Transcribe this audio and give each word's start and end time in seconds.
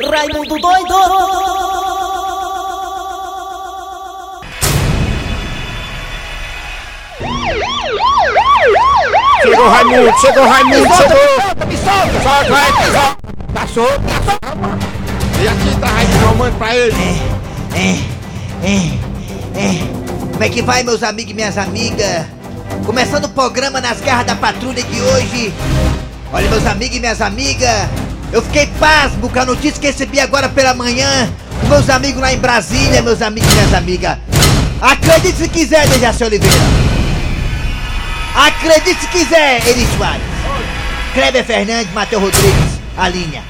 Raimundo 0.00 0.58
doido! 0.58 0.94
Chegou 9.42 9.68
Raimundo, 9.68 10.20
chegou 10.20 10.46
Raimundo, 10.46 10.94
chegou! 10.96 11.66
Me 11.66 11.76
solta! 11.76 12.22
Solta, 12.22 12.50
vai, 12.50 12.72
solta! 12.72 13.16
Tá 13.52 13.66
solto, 13.66 14.00
tá 14.00 14.22
solto. 14.24 14.78
E 15.42 15.48
aqui 15.48 15.80
tá 15.80 15.86
Raimundo, 15.88 16.36
manda 16.36 16.56
pra 16.56 16.74
ele! 16.74 16.94
É, 17.74 17.98
é, 18.66 18.76
é. 19.60 19.78
Como 20.32 20.42
é 20.42 20.48
que 20.48 20.62
vai, 20.62 20.82
meus 20.82 21.02
amigos 21.02 21.32
e 21.32 21.34
minhas 21.34 21.58
amigas? 21.58 22.26
Começando 22.86 23.26
o 23.26 23.28
programa 23.28 23.80
nas 23.80 24.00
garras 24.00 24.26
da 24.26 24.34
patrulha 24.34 24.82
de 24.82 25.00
hoje. 25.00 25.52
Olha, 26.32 26.48
meus 26.48 26.64
amigos 26.66 26.96
e 26.96 27.00
minhas 27.00 27.20
amigas, 27.20 27.88
eu 28.32 28.42
fiquei 28.42 28.66
pasmo 28.78 29.28
com 29.28 29.38
a 29.38 29.44
notícia 29.44 29.80
que 29.80 29.86
recebi 29.86 30.18
agora 30.18 30.48
pela 30.48 30.74
manhã 30.74 31.30
meus 31.68 31.88
amigos 31.88 32.20
lá 32.20 32.32
em 32.32 32.38
Brasília, 32.38 33.02
meus 33.02 33.22
amigos 33.22 33.50
e 33.50 33.54
minhas 33.54 33.74
amigas. 33.74 34.18
Acredite 34.80 35.38
se 35.38 35.48
quiser, 35.48 35.86
Dejaci 35.88 36.24
Oliveira. 36.24 36.56
Acredite 38.34 39.00
se 39.00 39.06
quiser, 39.08 39.66
Eri 39.66 39.86
Soares. 39.96 40.22
Kleber 41.14 41.44
Fernandes, 41.44 41.92
Matheus 41.92 42.22
Rodrigues, 42.22 42.80
a 42.96 43.08
linha. 43.08 43.42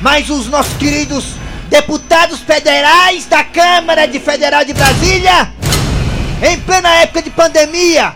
Mas 0.00 0.28
os 0.28 0.48
nossos 0.48 0.74
queridos 0.74 1.34
deputados 1.68 2.40
federais 2.40 3.26
da 3.26 3.44
Câmara 3.44 4.06
de 4.06 4.18
Federal 4.18 4.64
de 4.64 4.72
Brasília, 4.72 5.50
em 6.42 6.58
plena 6.60 6.88
época 6.96 7.22
de 7.22 7.30
pandemia, 7.30 8.14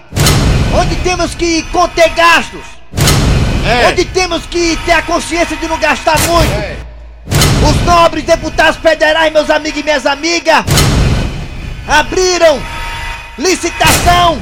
onde 0.74 0.96
temos 0.96 1.34
que 1.34 1.62
conter 1.64 2.10
gastos, 2.10 2.77
É, 3.68 3.88
onde 3.88 4.04
temos 4.06 4.46
que 4.46 4.76
ter 4.86 4.92
a 4.92 5.02
consciência 5.02 5.56
de 5.56 5.68
não 5.68 5.78
gastar 5.78 6.18
muito, 6.20 6.52
é. 6.54 6.76
os 7.68 7.84
nobres 7.84 8.24
deputados 8.24 8.80
federais, 8.80 9.32
meus 9.32 9.50
amigos 9.50 9.80
e 9.80 9.82
minhas 9.82 10.06
amigas, 10.06 10.64
abriram 11.86 12.60
licitação, 13.38 14.40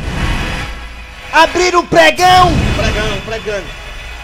abriram 1.33 1.85
pregão 1.87 2.53
Pregando, 2.77 3.21
pregando. 3.27 3.65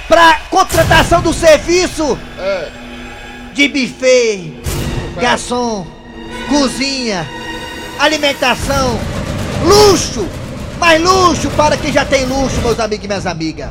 para 0.09 0.35
contratação 0.51 1.21
do 1.21 1.33
serviço 1.33 2.17
É. 2.39 2.69
de 3.55 3.69
buffet, 3.69 4.53
garçom, 5.21 5.87
cozinha, 6.49 7.29
alimentação, 7.99 8.99
luxo, 9.65 10.29
mais 10.79 11.01
luxo 11.03 11.51
para 11.51 11.77
quem 11.77 11.93
já 11.93 12.05
tem 12.05 12.25
luxo, 12.25 12.57
meus 12.61 12.79
amigos 12.79 13.05
e 13.05 13.09
minhas 13.09 13.27
amigas. 13.27 13.69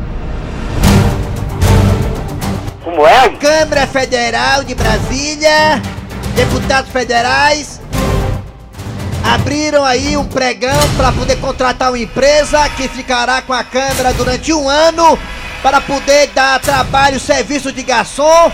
Como 2.83 3.05
é? 3.05 3.29
Câmara 3.29 3.85
Federal 3.87 4.63
de 4.63 4.73
Brasília, 4.75 5.81
deputados 6.35 6.91
federais 6.91 7.79
abriram 9.23 9.85
aí 9.85 10.17
um 10.17 10.25
pregão 10.25 10.79
para 10.97 11.11
poder 11.11 11.37
contratar 11.37 11.89
uma 11.89 11.99
empresa 11.99 12.67
que 12.69 12.87
ficará 12.87 13.41
com 13.41 13.53
a 13.53 13.63
Câmara 13.63 14.13
durante 14.13 14.51
um 14.51 14.67
ano 14.67 15.17
para 15.61 15.79
poder 15.79 16.27
dar 16.33 16.59
trabalho, 16.59 17.19
serviço 17.19 17.71
de 17.71 17.83
garçom, 17.83 18.51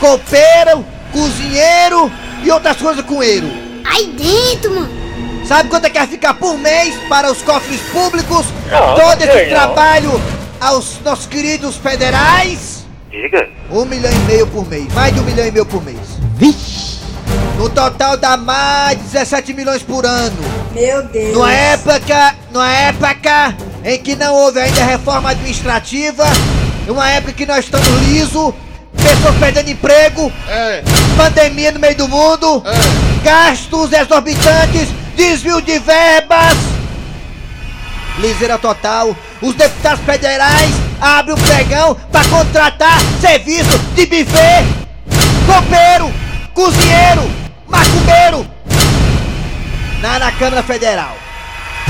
copeiro, 0.00 0.84
cozinheiro 1.12 2.10
e 2.42 2.50
outras 2.50 2.76
coisas 2.78 3.04
com 3.04 3.22
ele. 3.22 3.82
Aí 3.84 4.06
dentro, 4.06 4.74
mano. 4.74 4.98
Sabe 5.46 5.68
quanto 5.68 5.86
é 5.86 5.90
que 5.90 5.98
vai 5.98 6.06
ficar 6.08 6.34
por 6.34 6.58
mês 6.58 6.94
para 7.08 7.30
os 7.30 7.40
cofres 7.42 7.80
públicos? 7.92 8.46
Não, 8.70 8.94
Todo 8.94 9.22
esse 9.22 9.42
não. 9.44 9.48
trabalho 9.50 10.20
aos 10.60 11.00
nossos 11.02 11.26
queridos 11.26 11.76
federais? 11.76 12.77
Diga. 13.10 13.48
Um 13.70 13.84
milhão 13.84 14.12
e 14.12 14.18
meio 14.30 14.46
por 14.46 14.68
mês, 14.68 14.92
mais 14.92 15.14
de 15.14 15.20
um 15.20 15.24
milhão 15.24 15.46
e 15.46 15.50
meio 15.50 15.64
por 15.66 15.82
mês. 15.82 15.98
No 17.56 17.68
total 17.70 18.16
dá 18.16 18.36
mais 18.36 18.96
de 18.98 19.04
17 19.04 19.52
milhões 19.54 19.82
por 19.82 20.06
ano. 20.06 20.36
Meu 20.72 21.02
Deus. 21.08 21.34
Numa 21.34 21.52
época, 21.52 22.34
numa 22.52 22.70
época 22.70 23.56
em 23.84 23.98
que 23.98 24.14
não 24.14 24.34
houve 24.34 24.60
ainda 24.60 24.84
reforma 24.84 25.30
administrativa, 25.30 26.24
numa 26.86 27.10
época 27.10 27.32
que 27.32 27.46
nós 27.46 27.64
estamos 27.64 27.88
liso, 28.08 28.54
pessoas 28.96 29.34
perdendo 29.38 29.70
emprego, 29.70 30.30
É, 30.48 30.82
pandemia 31.16 31.72
no 31.72 31.80
meio 31.80 31.96
do 31.96 32.08
mundo, 32.08 32.62
é. 32.64 33.24
gastos 33.24 33.92
exorbitantes, 33.92 34.88
desvio 35.16 35.60
de 35.60 35.78
verbas. 35.78 36.56
Liseira 38.18 38.58
total. 38.58 39.16
Os 39.40 39.54
deputados 39.54 40.04
federais 40.04 40.87
abrem 41.00 41.34
o 41.34 41.38
pregão 41.38 41.94
para 42.10 42.24
contratar 42.28 42.98
serviço 43.20 43.78
de 43.94 44.06
buffet, 44.06 44.64
copeiro, 45.46 46.12
cozinheiro, 46.54 47.30
macumbeiro 47.66 48.46
na, 50.00 50.18
na 50.18 50.32
Câmara 50.32 50.62
Federal. 50.62 51.16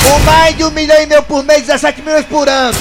Com 0.02 0.18
mais 0.20 0.56
de 0.56 0.64
um 0.64 0.70
milhão 0.70 1.00
e 1.02 1.06
meio 1.06 1.22
por 1.22 1.42
mês, 1.44 1.62
17 1.62 2.02
milhões 2.02 2.24
por 2.26 2.48
ano. 2.48 2.78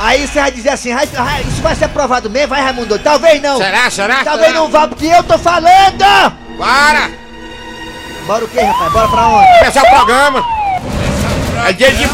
Aí 0.00 0.26
você 0.26 0.40
vai 0.40 0.50
dizer 0.50 0.70
assim, 0.70 0.90
"Ai, 0.92 1.08
ai, 1.16 1.42
isso 1.42 1.62
vai 1.62 1.76
ser 1.76 1.84
aprovado 1.84 2.28
mesmo, 2.28 2.48
vai 2.48 2.60
Raimundo? 2.62 2.98
Talvez 2.98 3.40
não. 3.40 3.58
Será, 3.58 3.88
será? 3.90 4.24
Talvez 4.24 4.48
será? 4.48 4.58
não 4.58 4.68
vá, 4.68 4.88
porque 4.88 5.06
eu 5.06 5.22
tô 5.22 5.38
falando! 5.38 6.04
Para! 6.58 7.10
Bora 8.26 8.44
o 8.44 8.48
quê, 8.48 8.60
rapaz? 8.60 8.92
Bora 8.92 9.08
pra 9.08 9.26
onde? 9.28 9.58
Começar 9.58 9.82
o 9.82 9.90
programa! 9.90 10.44
É 11.68 11.72
dia 11.72 11.92
de... 11.92 12.04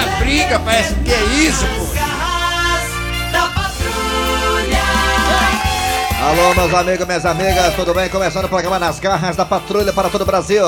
Essa 0.00 0.16
briga 0.16 0.58
parece 0.60 0.94
que 0.94 1.12
é 1.12 1.24
isso, 1.44 1.66
pô. 1.66 2.00
Alô, 6.22 6.54
meus 6.54 6.72
amigos, 6.74 7.06
minhas 7.06 7.26
amigas, 7.26 7.74
tudo 7.74 7.92
bem? 7.92 8.08
Começando 8.08 8.44
o 8.44 8.48
programa 8.48 8.78
Nas 8.78 8.98
Garras 8.98 9.36
da 9.36 9.44
Patrulha 9.44 9.92
para 9.92 10.08
todo 10.08 10.22
o 10.22 10.24
Brasil. 10.24 10.64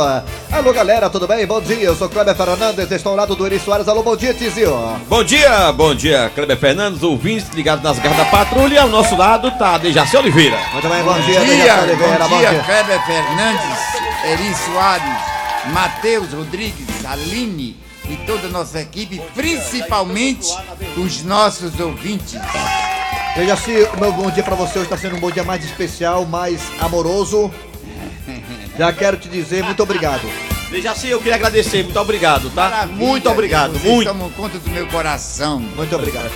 Alô, 0.50 0.72
galera, 0.72 1.08
tudo 1.08 1.26
bem? 1.26 1.46
Bom 1.46 1.60
dia, 1.60 1.82
eu 1.82 1.94
sou 1.94 2.08
Kleber 2.08 2.34
Fernandes, 2.34 2.90
estou 2.90 3.12
ao 3.12 3.16
lado 3.16 3.34
do 3.34 3.46
Eri 3.46 3.58
Soares. 3.58 3.88
Alô, 3.88 4.02
bom 4.02 4.16
dia, 4.16 4.34
Tizio. 4.34 4.74
Bom 5.08 5.24
dia, 5.24 5.72
bom 5.72 5.94
dia, 5.94 6.30
Kleber 6.34 6.58
Fernandes, 6.58 7.02
ouvintes 7.02 7.48
ligados 7.54 7.82
nas 7.82 7.98
garras 7.98 8.18
da 8.18 8.24
patrulha. 8.26 8.82
Ao 8.82 8.88
nosso 8.88 9.16
lado 9.16 9.50
tá 9.52 9.78
Dejaci 9.78 10.16
Oliveira. 10.16 10.58
Muito 10.72 10.88
bem, 10.88 11.02
bom 11.02 11.18
dia, 11.20 11.40
Bom 11.40 11.46
Dejaci 11.46 11.62
dia, 11.62 11.82
Oliveira, 11.82 12.28
bom 12.28 12.38
dia, 12.38 12.64
Kleber 12.64 13.06
Fernandes, 13.06 13.78
Eri 14.24 14.54
Soares, 14.54 15.72
Matheus 15.72 16.32
Rodrigues, 16.32 17.06
Aline 17.06 17.91
e 18.08 18.16
toda 18.26 18.46
a 18.48 18.50
nossa 18.50 18.80
equipe, 18.80 19.20
principalmente 19.34 20.48
os 20.96 21.22
nossos 21.22 21.78
ouvintes. 21.78 22.40
Dejaci, 23.36 23.72
o 23.96 24.00
meu 24.00 24.12
bom 24.12 24.30
dia 24.30 24.42
pra 24.42 24.54
você 24.54 24.78
hoje 24.78 24.86
está 24.86 24.96
sendo 24.96 25.16
um 25.16 25.20
bom 25.20 25.30
dia 25.30 25.44
mais 25.44 25.64
especial, 25.64 26.26
mais 26.26 26.60
amoroso. 26.80 27.50
Já 28.78 28.92
quero 28.92 29.16
te 29.16 29.28
dizer 29.28 29.62
muito 29.64 29.82
obrigado. 29.82 30.22
Dejaci, 30.70 31.08
eu 31.08 31.18
queria 31.18 31.34
agradecer, 31.34 31.82
muito 31.84 31.98
obrigado, 32.00 32.50
tá? 32.50 32.62
Maravilha, 32.68 32.96
muito 32.96 33.30
obrigado, 33.30 33.72
Vocês 33.72 33.84
muito. 33.84 34.08
tomam 34.08 34.30
conta 34.30 34.58
do 34.58 34.70
meu 34.70 34.86
coração. 34.88 35.60
Muito 35.60 35.94
obrigado. 35.94 36.30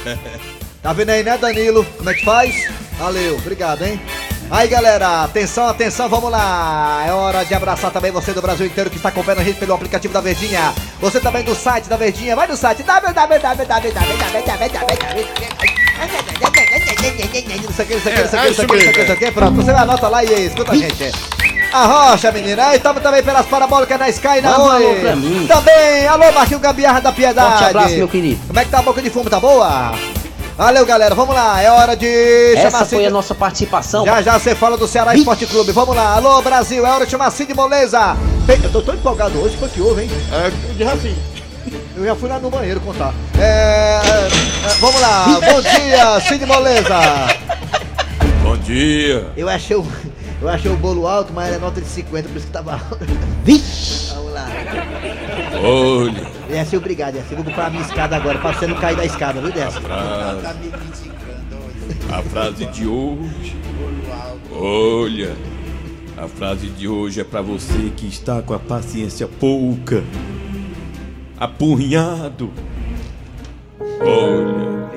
Tá 0.83 0.93
vendo 0.93 1.10
aí, 1.10 1.22
né, 1.22 1.37
Danilo? 1.37 1.84
Como 1.97 2.10
é 2.10 2.15
que 2.15 2.25
faz? 2.25 2.71
Valeu, 2.98 3.37
obrigado, 3.37 3.83
hein? 3.83 4.00
Aí, 4.49 4.69
galera, 4.69 5.25
atenção, 5.25 5.69
atenção, 5.69 6.09
vamos 6.09 6.31
lá. 6.31 7.05
É 7.07 7.11
hora 7.12 7.45
de 7.45 7.53
abraçar 7.53 7.91
também 7.91 8.12
você 8.12 8.33
do 8.33 8.41
Brasil 8.41 8.65
inteiro 8.67 8.89
que 8.89 8.97
está 8.97 9.09
acompanhando 9.09 9.41
a 9.41 9.45
gente 9.45 9.59
pelo 9.59 9.75
aplicativo 9.75 10.15
da 10.15 10.21
Verdinha. 10.21 10.73
Você 11.01 11.19
também 11.19 11.43
do 11.43 11.55
site 11.55 11.89
da 11.89 11.97
Verdinha, 11.97 12.37
vai 12.37 12.47
no 12.47 12.57
site 12.57 12.84
Não 17.65 17.73
sei 17.73 17.84
o 17.84 17.89
que, 17.89 17.95
não 17.95 18.01
sei 18.01 18.09
o 18.09 18.09
que, 18.09 18.23
não 18.23 18.23
sei 18.23 18.25
o 18.25 18.29
que, 18.29 18.29
não 18.29 18.31
sei 18.37 18.45
o 18.45 18.47
que, 18.47 18.47
não 18.47 18.55
sei 18.55 18.65
o 18.65 18.69
que, 18.69 18.99
não 18.99 19.07
sei 19.07 19.15
o 19.15 19.19
que. 19.19 19.31
Pronto, 19.33 19.55
você 19.55 19.71
anota 19.73 20.09
lá 20.09 20.25
e 20.25 20.47
escuta 20.47 20.73
a 20.73 20.77
gente. 20.77 21.13
A 21.73 21.84
rocha, 21.84 22.31
menina. 22.31 22.69
Aí 22.69 22.77
estamos 22.77 23.03
também 23.03 23.23
pelas 23.25 23.47
parabólicas 23.47 23.99
da 23.99 24.09
Sky 24.09 24.41
na 24.41 24.59
Oi. 24.59 25.47
Também, 25.49 26.07
alô, 26.07 26.31
Marquinho 26.33 26.61
Gambiarra 26.61 27.01
da 27.01 27.13
Piedade. 27.13 27.51
Forte 27.51 27.65
abraço, 27.65 27.97
meu 27.97 28.09
querido. 28.09 28.41
Como 28.47 28.59
é 28.61 28.65
que 28.65 28.71
tá 28.71 28.78
a 28.78 28.83
boca 28.83 29.03
de 29.03 29.11
fumo? 29.11 29.28
Tá 29.28 29.41
boa? 29.41 29.93
Valeu, 30.56 30.87
galera. 30.87 31.15
Vamos 31.15 31.34
lá. 31.34 31.61
É 31.61 31.71
hora 31.71 31.94
de 31.94 32.55
chamar 32.56 32.67
Essa 32.67 32.84
foi 32.87 32.99
Cid- 32.99 33.06
a 33.06 33.11
nossa 33.11 33.34
participação. 33.34 34.05
Já 34.06 34.22
já 34.22 34.39
você 34.39 34.55
fala 34.55 34.77
do 34.77 34.89
Ceará 34.89 35.15
Esporte 35.15 35.47
Clube. 35.47 35.71
Vamos 35.72 35.95
lá. 35.95 36.15
Alô, 36.15 36.41
Brasil. 36.41 36.86
É 36.86 36.91
hora 36.91 37.04
de 37.04 37.10
chamar 37.10 37.30
Cid 37.30 37.53
Moleza. 37.54 38.16
Bem, 38.47 38.59
Eu 38.63 38.72
tô 38.72 38.80
tão 38.80 38.95
empolgado 38.95 39.39
hoje. 39.39 39.57
Foi 39.59 39.69
que 39.69 39.80
houve, 39.83 40.03
hein? 40.04 40.10
É, 40.33 40.51
de 40.75 40.83
assim. 40.84 41.15
Eu 41.95 42.04
já 42.04 42.15
fui 42.15 42.28
lá 42.28 42.39
no 42.39 42.48
banheiro 42.48 42.80
contar. 42.80 43.13
É, 43.39 44.01
é, 44.03 44.69
vamos 44.80 45.01
lá. 45.01 45.25
Bom 45.45 45.60
dia, 45.60 46.21
Cid 46.21 46.47
Moleza. 46.47 46.95
Bom 48.42 48.57
dia. 48.57 49.27
Eu 49.36 49.48
achei 49.48 49.77
o, 49.77 49.84
eu 50.41 50.48
achei 50.48 50.71
o 50.71 50.77
bolo 50.77 51.07
alto, 51.07 51.33
mas 51.34 51.48
era 51.48 51.59
nota 51.59 51.80
de 51.80 51.89
50, 51.89 52.28
por 52.28 52.36
isso 52.36 52.47
que 52.47 52.53
tava 52.53 52.72
alto. 52.75 52.98
Vamos 54.15 54.33
lá. 54.33 54.47
Olha, 55.63 56.27
Desce, 56.56 56.74
obrigado, 56.74 57.12
Desce. 57.12 57.34
Vou 57.34 57.44
procurar 57.44 57.66
a 57.66 57.70
minha 57.70 57.82
escada 57.82 58.16
agora, 58.16 58.38
pra 58.38 58.50
você 58.50 58.66
não 58.66 58.76
cair 58.76 58.97
da 58.97 59.04
escada, 59.04 59.42
viu, 59.42 59.53
Desce? 59.53 59.78
Tá 59.78 60.54
me 60.54 60.70
criticando 60.70 61.56
hoje. 61.66 61.98
a 62.10 62.22
frase 62.22 62.64
de 62.64 62.86
hoje. 62.86 63.56
Olha, 64.50 65.36
a 66.16 66.26
frase 66.26 66.68
de 66.68 66.88
hoje 66.88 67.20
é 67.20 67.24
pra 67.24 67.42
você 67.42 67.92
que 67.94 68.06
está 68.06 68.41
com 68.41 68.54
a 68.54 68.58
paciência 68.58 69.28
pouca. 69.28 70.03
Apunhado. 71.36 72.50
Olha, 74.00 74.91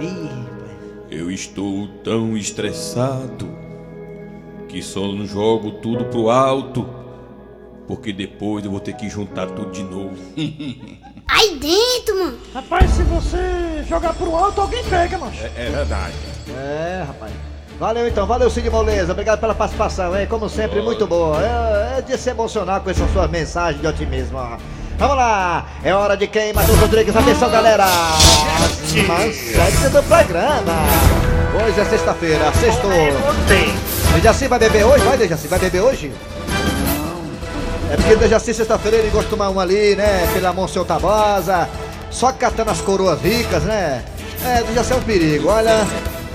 eu 1.11 1.29
estou 1.29 1.89
tão 2.05 2.37
estressado 2.37 3.49
que 4.69 4.81
só 4.81 5.11
não 5.11 5.25
jogo 5.25 5.71
tudo 5.71 6.05
pro 6.05 6.29
alto, 6.29 6.87
porque 7.85 8.13
depois 8.13 8.63
eu 8.63 8.71
vou 8.71 8.79
ter 8.79 8.93
que 8.93 9.09
juntar 9.09 9.47
tudo 9.47 9.71
de 9.73 9.83
novo. 9.83 10.15
Aí 11.31 11.55
dentro, 11.55 12.17
mano. 12.17 12.37
Rapaz, 12.53 12.89
se 12.91 13.03
você 13.03 13.83
jogar 13.87 14.13
pro 14.13 14.35
alto, 14.35 14.61
alguém 14.61 14.83
pega, 14.83 15.17
mano. 15.17 15.31
É 15.55 15.69
verdade. 15.69 16.13
É, 16.57 17.03
rapaz. 17.05 17.31
Valeu 17.79 18.07
então, 18.09 18.25
valeu 18.27 18.49
Cid 18.49 18.69
Moleza, 18.69 19.13
obrigado 19.13 19.39
pela 19.39 19.55
participação, 19.55 20.17
hein? 20.19 20.27
Como 20.27 20.49
sempre, 20.49 20.81
muito 20.81 21.07
boa. 21.07 21.37
É, 21.41 21.99
é 21.99 22.01
de 22.01 22.17
se 22.17 22.29
emocionar 22.29 22.81
com 22.81 22.89
essa 22.89 23.07
sua 23.13 23.25
mensagem 23.27 23.79
de 23.79 23.87
otimismo. 23.87 24.37
ó. 24.37 24.57
Vamos 24.97 25.15
lá, 25.15 25.65
é 25.81 25.93
hora 25.95 26.17
de 26.17 26.27
quem, 26.27 26.51
Matheus 26.51 26.77
Rodrigues, 26.77 27.15
atenção 27.15 27.49
galera! 27.49 27.85
Manchete 29.07 29.89
do 29.93 30.03
programa! 30.03 30.73
Hoje 31.65 31.79
é 31.79 31.85
sexta-feira, 31.85 32.51
sextou. 32.53 32.91
Dejaci 34.13 34.47
vai 34.49 34.59
beber 34.59 34.83
hoje? 34.83 35.05
Vai, 35.05 35.17
Dejaci, 35.17 35.47
vai 35.47 35.59
beber 35.59 35.81
hoje? 35.81 36.11
É 37.91 37.95
porque 37.95 38.15
Dejaci, 38.15 38.53
sexta-feira, 38.53 38.97
ele 38.97 39.09
gosta 39.09 39.25
de 39.25 39.29
tomar 39.31 39.49
um 39.49 39.59
ali, 39.59 39.95
né? 39.95 40.29
Pela 40.33 40.53
mão 40.53 40.67
seu 40.67 40.85
Tabosa, 40.85 41.67
só 42.11 42.31
catando 42.31 42.71
as 42.71 42.81
coroas 42.81 43.19
ricas, 43.21 43.63
né? 43.63 44.03
É, 44.45 44.63
Dejaci 44.63 44.93
é 44.93 44.95
um 44.95 45.01
perigo, 45.01 45.49
olha. 45.49 45.87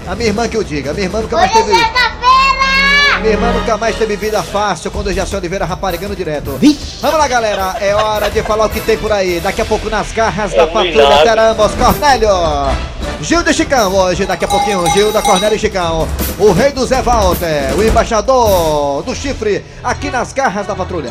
A 0.06 0.14
minha 0.14 0.28
irmã 0.28 0.46
que 0.48 0.56
eu 0.56 0.62
diga, 0.64 0.90
a 0.90 0.94
minha 0.94 1.06
irmã 1.06 1.20
nunca 1.20 1.36
mais 1.36 1.50
Hoje 1.50 1.60
é 1.60 1.64
teve. 1.64 1.78
sexta-feira! 1.78 3.20
Minha 3.20 3.32
irmã 3.32 3.52
nunca 3.52 3.76
mais 3.78 3.96
teve 3.96 4.16
vida 4.16 4.42
fácil 4.42 4.90
quando 4.90 5.06
o 5.06 5.12
Jaci 5.12 5.34
Oliveira 5.34 5.64
raparigando 5.64 6.14
direto. 6.14 6.58
Vamos 7.00 7.18
lá, 7.18 7.26
galera. 7.26 7.76
É 7.80 7.94
hora 7.94 8.28
de 8.30 8.42
falar 8.42 8.66
o 8.66 8.68
que 8.68 8.80
tem 8.80 8.98
por 8.98 9.10
aí. 9.10 9.40
Daqui 9.40 9.62
a 9.62 9.64
pouco 9.64 9.88
nas 9.88 10.12
garras 10.12 10.52
da 10.52 10.66
patrulha 10.66 11.22
teremos 11.22 11.72
Cornélio. 11.72 12.28
Gil 13.22 13.42
de 13.42 13.54
Chicão 13.54 13.94
hoje, 13.94 14.26
daqui 14.26 14.44
a 14.44 14.48
pouquinho, 14.48 14.84
Gil 14.92 15.10
da 15.10 15.22
Cornélio 15.22 15.56
e 15.56 15.58
Chicão. 15.58 16.06
O 16.38 16.52
rei 16.52 16.72
do 16.72 16.84
Zé 16.84 17.00
Walter, 17.00 17.72
o 17.78 17.82
embaixador 17.82 19.02
do 19.02 19.14
chifre, 19.14 19.64
aqui 19.82 20.10
nas 20.10 20.32
garras 20.34 20.66
da 20.66 20.74
patrulha 20.74 21.10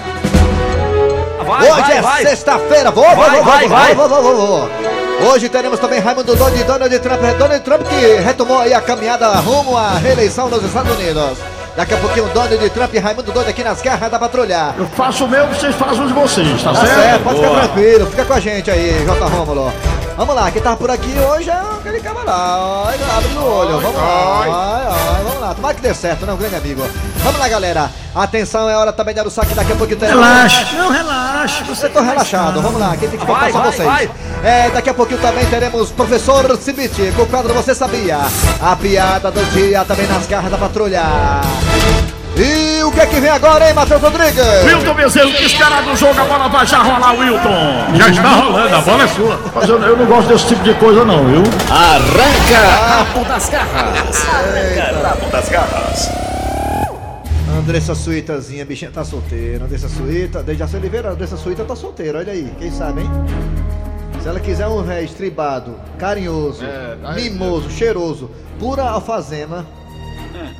vai, 1.43 1.71
Hoje 1.71 1.81
vai, 1.81 1.97
é 1.97 2.01
vai. 2.01 2.25
sexta-feira. 2.25 2.91
Vou, 2.91 3.03
vou, 3.03 3.15
vou, 3.15 3.43
vai, 3.43 3.67
vai, 3.67 3.95
vou, 3.95 4.09
vou, 4.09 4.23
vou, 4.23 4.35
vou, 4.35 4.47
vou. 4.47 4.69
Hoje 5.31 5.47
teremos 5.47 5.79
também 5.79 5.99
Raimundo 5.99 6.35
Doido 6.35 6.57
e 6.57 6.63
Donald 6.63 6.99
Trump. 6.99 7.23
É 7.23 7.33
Donald 7.33 7.63
Trump 7.63 7.81
que 7.83 8.21
retomou 8.21 8.59
aí 8.59 8.73
a 8.73 8.81
caminhada 8.81 9.27
rumo 9.35 9.77
à 9.77 9.91
reeleição 9.93 10.49
nos 10.49 10.63
Estados 10.63 10.91
Unidos. 10.97 11.37
Daqui 11.75 11.93
a 11.93 11.97
pouquinho, 11.97 12.27
Donald 12.33 12.69
Trump 12.69 12.93
e 12.93 12.99
Raimundo 12.99 13.31
Doido 13.31 13.49
aqui 13.49 13.63
nas 13.63 13.81
garras 13.81 14.11
da 14.11 14.19
patrulha. 14.19 14.75
Eu 14.77 14.85
faço 14.87 15.25
o 15.25 15.27
meu, 15.27 15.47
vocês 15.47 15.73
fazem 15.75 16.03
o 16.03 16.07
de 16.07 16.13
vocês, 16.13 16.61
tá, 16.61 16.71
tá 16.71 16.81
certo? 16.81 17.01
certo? 17.01 17.23
Pode 17.23 17.35
Boa. 17.39 17.49
ficar 17.49 17.61
tranquilo, 17.61 18.05
fica 18.07 18.25
com 18.25 18.33
a 18.33 18.39
gente 18.39 18.69
aí, 18.69 19.05
J. 19.05 19.25
Rômulo. 19.25 19.73
Vamos 20.15 20.35
lá, 20.35 20.51
quem 20.51 20.61
tá 20.61 20.75
por 20.75 20.91
aqui 20.91 21.11
hoje 21.17 21.49
é 21.49 21.53
aquele 21.53 22.01
ó, 22.27 22.87
abre 23.17 23.33
o 23.35 23.43
olho, 23.43 23.79
vamos 23.79 23.95
lá, 23.95 24.41
ai, 24.41 24.49
ai, 24.49 25.23
vamos 25.23 25.41
lá, 25.41 25.53
tomara 25.55 25.73
que 25.73 25.81
dê 25.81 25.93
certo, 25.93 26.25
né, 26.25 26.33
um 26.33 26.37
grande 26.37 26.55
amigo. 26.55 26.83
Vamos 27.17 27.39
lá, 27.39 27.47
galera, 27.49 27.89
atenção, 28.13 28.69
é 28.69 28.77
hora 28.77 28.93
também 28.93 29.15
de 29.15 29.21
dar 29.21 29.27
o 29.27 29.31
saque, 29.31 29.55
daqui 29.55 29.71
a 29.71 29.75
pouquinho 29.75 29.99
tem... 29.99 30.09
Relaxa, 30.09 30.67
não, 30.77 30.91
relaxa. 30.91 31.63
Você 31.63 31.89
tô 31.89 31.99
relaxado, 32.01 32.61
vamos 32.61 32.79
lá, 32.79 32.95
quem 32.95 33.09
tem 33.09 33.19
que 33.19 33.25
contar 33.25 33.51
são 33.51 33.63
vocês. 33.63 34.09
É, 34.43 34.69
daqui 34.69 34.89
a 34.89 34.93
pouquinho 34.93 35.19
também 35.19 35.45
teremos 35.47 35.89
Professor 35.89 36.57
Cibite 36.57 37.11
com 37.15 37.23
o 37.23 37.27
quadro 37.27 37.53
Você 37.55 37.73
Sabia? 37.73 38.19
A 38.61 38.75
piada 38.75 39.31
do 39.31 39.43
dia 39.51 39.83
também 39.83 40.05
nas 40.05 40.27
garras 40.27 40.51
da 40.51 40.57
patrulha. 40.57 41.01
E 42.35 42.81
o 42.83 42.91
que 42.91 42.99
é 42.99 43.05
que 43.05 43.19
vem 43.19 43.29
agora, 43.29 43.67
hein, 43.67 43.73
Matheus 43.75 44.01
Rodrigues? 44.01 44.43
Wilton 44.65 44.93
Bezerro, 44.95 45.31
que 45.33 45.43
esperar 45.43 45.83
do 45.83 45.95
jogo, 45.95 46.19
a 46.19 46.25
bola 46.25 46.49
vai 46.49 46.65
já 46.65 46.81
rolar, 46.81 47.13
Wilton. 47.13 47.95
Já 47.95 48.09
está 48.09 48.29
rolando, 48.29 48.75
a 48.75 48.81
bola 48.81 49.03
é 49.03 49.07
sua. 49.07 49.39
Mas 49.53 49.69
eu, 49.69 49.79
eu 49.79 49.97
não 49.97 50.05
gosto 50.07 50.27
desse 50.29 50.47
tipo 50.47 50.63
de 50.63 50.73
coisa, 50.75 51.05
não, 51.05 51.25
viu? 51.25 51.43
Andressa 57.59 57.93
Suítazinha, 57.93 58.65
bichinha 58.65 58.89
tá 58.91 59.05
solteira. 59.05 59.65
Andressa 59.65 59.87
Suíta, 59.87 60.41
Dejaci 60.41 60.75
Oliveira, 60.75 61.11
Andressa 61.11 61.37
Suíta 61.37 61.63
tá 61.63 61.75
solteira, 61.75 62.17
olha 62.17 62.33
aí, 62.33 62.51
quem 62.57 62.71
sabe, 62.71 63.01
hein? 63.01 63.09
Se 64.21 64.27
ela 64.27 64.39
quiser 64.39 64.67
um 64.67 64.81
ré 64.81 65.03
estribado, 65.03 65.75
carinhoso, 65.99 66.63
É, 66.65 66.97
mimoso, 67.15 67.69
cheiroso, 67.69 68.31
pura 68.59 68.83
alfazema, 68.83 69.67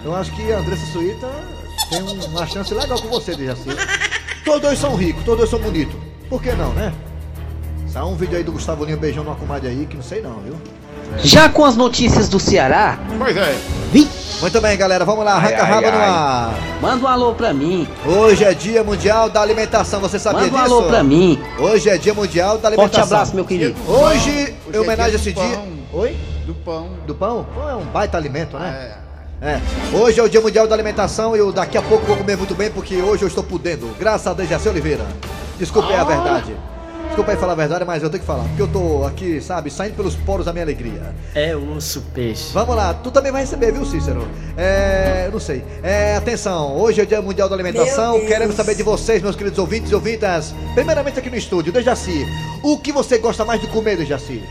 eu 0.06 0.16
acho 0.16 0.31
que 0.36 0.54
a 0.54 0.60
Andressa 0.60 0.86
Suíta 0.92 1.28
tem 1.94 2.04
um- 2.04 2.25
uma 2.25 2.45
chance 2.48 2.74
legal 2.74 3.00
com 3.00 3.07
você, 3.07 3.36
Dejaci. 3.36 3.69
Todos 4.45 4.62
dois 4.62 4.80
são 4.80 4.95
ricos, 4.95 5.24
todos 5.24 5.40
dois 5.40 5.50
são 5.50 5.60
bonitos. 5.60 5.95
Por 6.30 6.42
que 6.42 6.51
não, 6.54 6.74
né? 6.74 6.92
Saiu 7.88 8.07
um 8.07 8.16
vídeo 8.16 8.38
aí 8.38 8.44
do 8.44 8.51
Gustavo 8.51 8.84
Linho 8.86 8.98
beijando 8.98 9.30
uma 9.30 9.36
comadre 9.36 9.69
aí, 9.69 9.86
que 9.86 9.95
não 9.95 10.04
sei 10.04 10.22
não, 10.22 10.40
viu? 10.40 10.56
Já 11.19 11.48
com 11.48 11.63
as 11.63 11.75
notícias 11.75 12.28
do 12.28 12.40
Ceará, 12.40 12.98
Pois 13.19 13.38
é. 13.38 13.56
Muito 14.42 14.60
bem, 14.62 14.75
galera, 14.75 15.06
vamos 15.06 15.24
lá, 15.24 15.34
arranca 15.36 15.63
Ai, 15.63 15.69
raba 15.69 15.88
ai, 15.88 15.92
no 15.92 15.98
ar. 16.04 16.54
manda 16.81 17.06
um 17.06 17.07
alô 17.07 17.34
pra 17.36 17.54
mim. 17.54 17.88
Hoje 18.06 18.44
é 18.44 18.54
dia 18.54 18.84
mundial 18.84 19.30
da 19.30 19.42
alimentação, 19.42 20.00
você 20.00 20.18
sabia 20.18 20.42
Manda 20.42 20.57
um 20.57 20.63
disso? 20.63 20.74
alô 20.74 20.84
pra 20.88 21.04
mim. 21.04 21.39
Hoje 21.60 21.88
é 21.89 21.98
dia 21.98 22.13
mundial 22.16 22.57
da 22.57 22.63
Forte 22.63 22.80
alimentação. 22.80 23.04
abraço, 23.18 23.36
meu 23.36 23.46
querido. 23.46 23.75
Hoje, 23.88 24.30
Hoje 24.31 24.56
em 24.74 24.78
homenagem 24.80 25.13
a 25.13 25.18
é 25.18 25.19
esse 25.22 25.31
dia 25.31 25.44
do 25.44 25.48
dia. 25.48 25.57
pão. 25.57 25.68
Oi? 26.01 26.18
Do 26.48 26.54
pão. 26.56 26.89
Do 27.06 27.16
pão? 27.16 27.46
Pão 27.54 27.69
é 27.69 27.75
um 27.75 27.86
baita 27.86 28.18
alimento, 28.18 28.57
né? 28.57 28.69
É. 28.69 28.98
É. 29.41 29.59
Hoje 29.95 30.19
é 30.19 30.24
o 30.24 30.30
dia 30.30 30.39
mundial 30.39 30.68
da 30.68 30.75
alimentação 30.75 31.35
e 31.35 31.39
eu 31.39 31.51
daqui 31.51 31.77
a 31.77 31.81
pouco 31.81 32.06
vou 32.06 32.15
comer 32.15 32.38
muito 32.38 32.56
bem 32.56 32.71
porque 32.71 33.01
hoje 33.01 33.24
eu 33.24 33.27
estou 33.27 33.44
podendo. 33.44 33.94
Graças 34.00 34.27
a 34.27 34.33
Deus, 34.33 34.50
Jaci 34.50 34.69
Oliveira. 34.69 35.06
Desculpa 35.57 35.89
aí 35.89 35.95
a 35.95 36.03
verdade. 36.03 36.56
Desculpa 37.07 37.31
aí 37.31 37.38
falar 37.38 37.53
a 37.53 37.56
verdade, 37.56 37.85
mas 37.85 38.01
eu 38.01 38.09
tenho 38.09 38.21
que 38.21 38.25
falar. 38.25 38.44
Porque 38.45 38.62
eu 38.63 38.68
tô 38.68 39.03
aqui, 39.06 39.39
sabe, 39.39 39.69
saindo 39.69 39.95
pelos 39.95 40.15
poros 40.15 40.47
da 40.47 40.51
minha 40.51 40.65
alegria. 40.65 41.13
É 41.35 41.56
osso, 41.56 42.01
peixe. 42.13 42.51
Vamos 42.51 42.75
lá, 42.75 42.91
tu 42.94 43.12
também 43.12 43.31
vai 43.31 43.41
receber, 43.41 43.71
viu, 43.71 43.85
Cícero? 43.85 44.27
É. 44.57 45.25
eu 45.27 45.31
Não 45.31 45.39
sei. 45.39 45.63
É, 45.83 46.15
atenção, 46.15 46.75
hoje 46.75 47.01
é 47.01 47.03
o 47.03 47.06
Dia 47.06 47.21
Mundial 47.21 47.47
da 47.47 47.56
Alimentação. 47.56 48.19
Queremos 48.21 48.56
saber 48.56 48.74
de 48.74 48.81
vocês, 48.81 49.21
meus 49.21 49.36
queridos 49.36 49.59
ouvintes 49.59 49.91
e 49.91 49.95
ouvintas. 49.95 50.56
Primeiramente 50.74 51.19
aqui 51.19 51.29
no 51.29 51.36
estúdio, 51.36 51.71
Dejaci. 51.71 52.25
O 52.63 52.79
que 52.79 52.91
você 52.91 53.19
gosta 53.19 53.45
mais 53.45 53.62
de 53.62 53.68
comer, 53.68 53.97
Dejaci? 53.97 54.41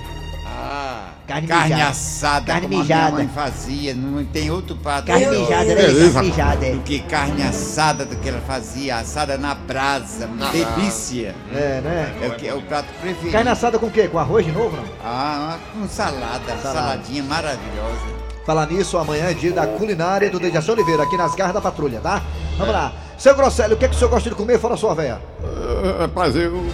Ah, 1.22 1.34
Carne 1.34 1.46
carne, 1.46 1.70
mijada. 1.74 1.90
assada, 1.90 2.46
Carne 2.46 2.62
como 2.66 2.74
a 2.74 2.82
mijada. 2.82 3.02
minha 3.12 3.24
mãe 3.24 3.28
fazia. 3.34 3.94
Não 3.94 4.24
tem 4.24 4.50
outro 4.50 4.76
prato 4.76 5.06
Carne 5.06 5.26
melhor 5.26 5.40
mijada, 5.40 5.64
né? 5.66 5.74
Beleza. 5.74 6.12
Carne 6.14 6.28
mijada. 6.30 6.70
do 6.72 6.78
que 6.80 6.98
carne 7.00 7.42
assada 7.42 8.04
do 8.04 8.16
que 8.16 8.28
ela 8.28 8.40
fazia, 8.40 8.96
assada 8.96 9.38
na 9.38 9.54
brasa, 9.54 10.26
uma 10.26 10.50
delícia. 10.50 11.34
É, 11.54 11.80
né? 11.80 12.12
É 12.22 12.26
o, 12.28 12.34
que, 12.34 12.48
é 12.48 12.54
o 12.54 12.60
prato 12.62 12.88
preferido. 13.00 13.32
Carne 13.32 13.50
assada 13.50 13.78
com 13.78 13.86
o 13.86 13.90
quê? 13.90 14.08
Com 14.08 14.18
arroz 14.18 14.44
de 14.44 14.52
novo, 14.52 14.76
não? 14.76 14.84
Ah, 15.04 15.58
com 15.72 15.88
salada, 15.88 16.40
Salada. 16.60 16.72
saladinha 16.72 17.22
maravilhosa. 17.22 18.22
Falar 18.44 18.66
nisso, 18.66 18.98
amanhã 18.98 19.26
é 19.30 19.34
dia 19.34 19.52
da 19.52 19.66
culinária 19.66 20.28
do 20.28 20.40
Dejaci 20.40 20.70
Oliveira, 20.72 21.04
aqui 21.04 21.16
nas 21.16 21.34
garras 21.36 21.54
da 21.54 21.60
patrulha, 21.60 22.00
tá? 22.00 22.20
Vamos 22.58 22.74
lá. 22.74 22.92
Seu 23.16 23.36
Grosselio, 23.36 23.76
o 23.76 23.78
que, 23.78 23.84
é 23.84 23.88
que 23.88 23.94
o 23.94 23.98
senhor 23.98 24.10
gosta 24.10 24.28
de 24.28 24.34
comer 24.34 24.58
fora 24.58 24.74
a 24.74 24.76
sua 24.76 24.92
véia? 24.96 25.20
Ah, 25.44 26.02
Rapaz, 26.02 26.34
eu, 26.34 26.66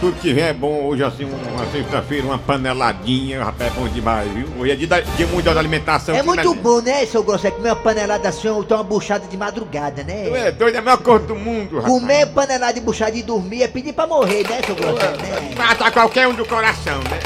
tudo 0.00 0.16
que 0.18 0.32
vem 0.32 0.44
é 0.44 0.52
bom. 0.52 0.84
Hoje, 0.86 1.04
assim, 1.04 1.24
uma 1.24 1.66
sexta-feira, 1.70 2.26
uma 2.26 2.38
paneladinha, 2.38 3.44
rapaz, 3.44 3.70
é 3.70 3.78
bom 3.78 3.86
demais, 3.88 4.30
viu? 4.32 4.46
Hoje 4.58 4.72
é 4.72 4.74
dia, 4.76 4.86
da- 4.86 5.00
dia 5.00 5.26
mundial 5.26 5.54
da 5.54 5.60
alimentação. 5.60 6.14
É 6.14 6.22
muito 6.22 6.54
bom, 6.54 6.80
né, 6.80 7.04
seu 7.06 7.22
Grosselio? 7.22 7.56
Comer 7.58 7.68
uma 7.70 7.76
panelada 7.76 8.28
assim 8.28 8.48
ou 8.48 8.62
então 8.62 8.78
uma 8.78 8.84
buchada 8.84 9.26
de 9.26 9.36
madrugada, 9.36 10.02
Tu 10.02 10.06
né? 10.06 10.48
é 10.48 10.52
doido, 10.52 10.74
é 10.74 10.78
a 10.78 10.82
melhor 10.82 10.98
coisa 10.98 11.26
do 11.26 11.36
mundo, 11.36 11.76
rapaz. 11.76 11.92
Comer 11.92 12.26
panelada 12.28 12.72
de 12.72 12.80
buchada 12.80 13.16
e 13.16 13.22
dormir 13.22 13.62
é 13.62 13.68
pedir 13.68 13.92
pra 13.92 14.06
morrer, 14.06 14.42
né, 14.48 14.60
seu 14.64 14.74
Grosselio? 14.74 15.16
Né? 15.18 15.54
Mata 15.56 15.90
qualquer 15.90 16.26
um 16.28 16.34
do 16.34 16.44
coração, 16.46 16.98
né? 17.10 17.20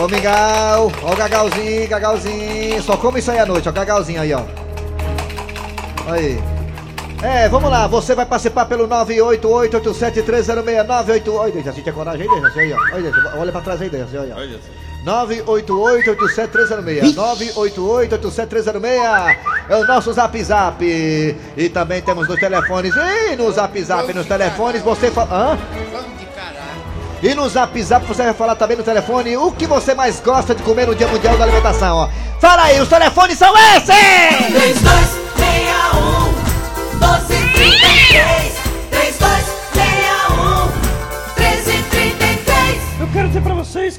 Ô, 0.00 0.06
Mingau, 0.08 0.92
ó 1.02 1.12
o 1.12 1.16
Gagalzinho, 1.16 1.88
Gagalzinho. 1.88 2.82
Só 2.82 2.96
come 2.96 3.18
isso 3.18 3.30
aí 3.30 3.38
à 3.38 3.46
noite, 3.46 3.68
ó, 3.68 3.72
Gagalzinho 3.72 4.20
aí, 4.20 4.32
ó. 4.32 4.42
Aí. 6.06 6.38
É, 7.22 7.50
vamos 7.50 7.70
lá, 7.70 7.86
você 7.86 8.14
vai 8.14 8.24
participar 8.24 8.64
pelo 8.64 8.88
988-87306, 8.88 10.86
988... 10.86 11.36
Olha, 11.36 11.52
Dejaci, 11.52 11.82
tinha 11.82 11.92
coragem 11.92 12.22
aí, 12.22 12.28
Dejaci. 12.34 12.72
Olha, 12.94 13.12
olha 13.36 13.52
pra 13.52 13.60
trás 13.60 13.82
aí, 13.82 13.90
Dejaci, 13.90 14.16
olha, 14.16 14.34
ó. 14.34 14.38
988-87306, 15.04 17.14
988-87306 17.14 19.36
é 19.68 19.76
o 19.76 19.86
nosso 19.86 20.10
Zap 20.14 20.42
Zap. 20.42 20.82
E 20.82 21.68
também 21.68 22.00
temos 22.00 22.26
nos 22.26 22.40
telefones, 22.40 22.94
e 22.96 23.36
no 23.36 23.52
Zap 23.52 23.78
Zap, 23.82 24.10
nos 24.14 24.26
telefones, 24.26 24.80
você 24.80 25.10
fala... 25.10 25.28
Hã? 25.30 25.58
Pão 25.92 26.04
de 26.18 26.24
caralho. 26.24 26.80
E 27.22 27.34
no 27.34 27.46
Zap 27.50 27.82
Zap 27.82 28.06
você 28.06 28.22
vai 28.22 28.32
falar 28.32 28.54
também 28.54 28.78
no 28.78 28.82
telefone 28.82 29.36
o 29.36 29.52
que 29.52 29.66
você 29.66 29.94
mais 29.94 30.20
gosta 30.20 30.54
de 30.54 30.62
comer 30.62 30.86
no 30.86 30.94
Dia 30.94 31.08
Mundial 31.08 31.36
da 31.36 31.44
Alimentação, 31.44 31.98
ó. 31.98 32.08
Fala 32.40 32.62
aí, 32.62 32.80
os 32.80 32.88
telefones 32.88 33.36
são 33.36 33.52
esses! 33.76 33.84
3261 33.86 35.19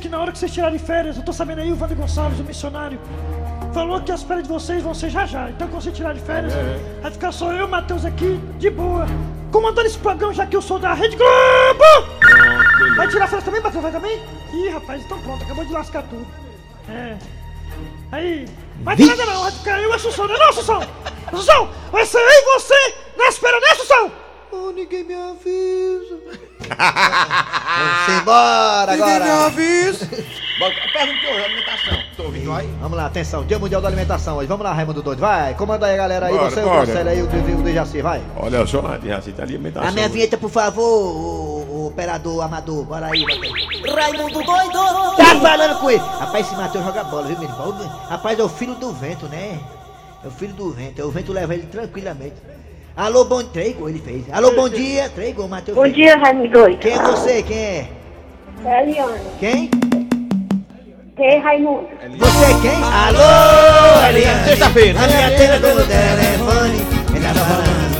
que 0.01 0.10
na 0.10 0.20
hora 0.20 0.31
que 0.31 0.39
vocês 0.39 0.51
tirarem 0.51 0.79
férias, 0.79 1.15
eu 1.15 1.24
tô 1.24 1.31
sabendo 1.31 1.62
aí 1.62 1.72
o 1.72 1.79
Wander 1.79 1.96
Gonçalves, 1.96 2.39
o 2.39 2.43
missionário, 2.43 3.00
falou 3.72 4.01
que 4.01 4.12
as 4.12 4.24
férias 4.24 4.48
de 4.48 4.53
vocês 4.53 4.81
vão 4.81 4.93
ser 4.93 5.10
já 5.10 5.25
já. 5.25 5.50
Então 5.50 5.67
quando 5.67 5.84
você 5.84 5.91
tirar 5.91 6.13
de 6.13 6.20
férias, 6.20 6.53
vai 7.01 7.12
ficar 7.12 7.31
só 7.31 7.51
eu 7.51 7.60
e 7.60 7.63
o 7.63 7.67
Matheus 7.67 8.03
aqui, 8.03 8.39
de 8.58 8.70
boa, 8.72 9.05
comandando 9.51 9.88
esse 9.88 9.98
programa, 9.98 10.34
já 10.34 10.46
que 10.46 10.55
eu 10.55 10.62
sou 10.62 10.79
da 10.79 10.93
Rede 10.93 11.15
Globo! 11.15 12.08
Vai 12.98 13.08
tirar 13.08 13.27
férias 13.27 13.46
também, 13.46 13.62
Matheus? 13.62 13.84
Vai 13.84 13.91
também? 13.91 14.20
Ih, 14.53 14.70
rapaz, 14.70 15.03
então 15.03 15.22
pronto, 15.22 15.43
acabou 15.43 15.65
de 15.65 15.72
lascar 15.72 16.03
tudo. 16.03 16.25
É. 16.89 17.17
Aí, 18.12 18.48
vai 18.81 18.96
ter 18.96 19.05
nada 19.05 19.25
não, 19.25 19.43
vai 19.43 19.51
ficar 19.51 19.79
eu 19.79 19.89
e 19.89 19.93
a 19.93 19.96
Assunção, 19.96 20.27
não 20.27 20.36
é 20.36 20.39
não, 20.39 20.50
Assunção? 20.50 20.81
Assunção, 21.31 21.69
vai 21.91 22.05
ser 22.05 22.17
eu 22.17 22.29
e 22.29 22.59
você 22.59 22.95
na 23.17 23.27
espera, 23.27 23.59
né, 23.59 23.67
Assunção? 23.71 24.11
Oh, 24.51 24.71
ninguém 24.71 25.03
me 25.03 25.13
avisa. 25.13 26.19
Vamos 28.07 28.21
embora 28.21 28.93
agora. 28.93 29.25
Bom, 30.59 30.69
Pergunta 30.93 31.27
hoje, 31.27 31.43
alimentação. 31.43 31.97
Tô 32.17 32.23
ouvindo 32.23 32.53
aí? 32.53 32.69
Vamos 32.79 32.97
lá, 32.97 33.05
atenção, 33.07 33.43
Dia 33.45 33.57
Mundial 33.57 33.81
da 33.81 33.88
Alimentação 33.88 34.38
hoje. 34.38 34.47
Vamos 34.47 34.63
lá, 34.63 34.73
Raimundo 34.73 35.01
Doido, 35.01 35.19
vai. 35.19 35.55
Comanda 35.55 35.88
aí, 35.88 35.97
galera 35.97 36.27
aí. 36.27 36.33
Bora, 36.35 36.50
você, 36.51 36.61
bora. 36.61 36.73
o 36.73 36.77
Marcelo 36.77 37.09
aí, 37.09 37.21
o 37.21 37.27
Dejaci, 37.27 37.51
o 37.53 37.63
Dejaci, 37.63 38.01
vai. 38.01 38.21
Olha 38.35 38.67
só, 38.67 38.85
a 38.85 38.97
Diacita 38.97 39.41
alimentação. 39.41 39.89
A 39.89 39.91
minha 39.91 40.07
vinheta, 40.09 40.38
por 40.38 40.51
favor, 40.51 40.83
o, 40.83 41.65
o 41.71 41.88
operador 41.88 42.43
amador. 42.43 42.83
Bora 42.83 43.07
aí, 43.07 43.21
bota 43.21 43.33
aí. 43.33 43.93
Raimundo 43.95 44.43
doido! 44.43 45.15
Tá 45.15 45.35
falando 45.41 45.79
com 45.79 45.89
ele. 45.89 46.03
Rapaz, 46.19 46.45
esse 46.45 46.55
Matheus 46.55 46.85
joga 46.85 47.03
bola, 47.05 47.27
viu, 47.27 47.39
menino? 47.39 47.89
Rapaz, 48.09 48.38
é 48.38 48.43
o 48.43 48.50
filho 48.50 48.75
do 48.75 48.91
vento, 48.91 49.27
né? 49.27 49.59
É 50.23 50.27
o 50.27 50.31
filho 50.31 50.53
do 50.53 50.71
vento. 50.71 51.01
O 51.03 51.11
vento 51.11 51.31
leva 51.33 51.53
ele 51.53 51.63
tranquilamente. 51.71 52.35
Alô, 52.95 53.25
bom... 53.25 53.41
Três 53.43 53.75
gols 53.75 53.89
ele 53.91 53.99
fez. 53.99 54.23
Alô, 54.31 54.51
bom 54.51 54.69
dia. 54.69 55.09
Três 55.09 55.33
gols, 55.35 55.49
Matheus 55.49 55.75
Bom 55.75 55.83
fez. 55.83 55.95
dia, 55.95 56.17
Raimundo 56.17 56.49
doido. 56.49 56.77
Quem 56.79 56.93
é 56.93 57.01
você? 57.01 57.41
Quem 57.43 57.57
é? 57.57 57.87
É 58.65 58.69
a 58.69 58.83
Eliane. 58.83 59.19
Quem? 59.39 59.69
Quem 61.15 61.25
é 61.27 61.37
Raimundo? 61.39 61.87
Você 62.19 62.45
é 62.45 62.61
quem? 62.61 62.83
Alô, 62.83 64.09
Eliane. 64.09 64.43
Sexta-feira. 64.45 64.99
A 64.99 65.07
minha 65.07 65.31
tela 65.37 65.59
pelo 65.59 65.85
telefone. 65.87 66.81
Ele 67.15 67.25
tá 67.25 67.33
falando. 67.33 67.91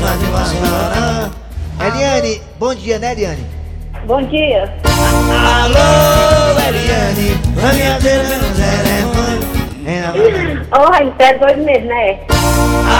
Faz 0.00 0.22
uma- 0.22 1.30
Eliane, 1.86 2.42
bom 2.58 2.74
dia, 2.74 2.98
né, 2.98 3.12
Eliane? 3.12 3.46
Bom 4.06 4.22
dia. 4.22 4.72
Alô, 4.84 6.58
Eliane. 6.68 7.40
A 7.68 7.72
minha 7.74 7.98
tela 8.00 8.24
pelo 8.24 8.54
telefone. 8.54 9.47
Ele 9.92 10.60
Raimundo, 10.70 11.16
você 11.16 11.22
é 11.22 11.38
doido 11.38 11.62
mesmo, 11.64 11.86
né? 11.88 12.18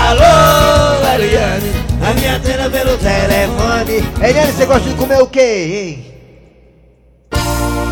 Alô, 0.09 1.15
Eliane, 1.15 1.73
a 2.09 2.15
minha 2.15 2.41
tela 2.41 2.71
pelo 2.71 2.97
telefone. 2.97 4.27
Eliane, 4.27 4.53
você 4.53 4.65
gosta 4.65 4.89
de 4.89 4.95
comer 4.95 5.21
o 5.21 5.27
quê, 5.27 6.01
hein? 6.01 6.15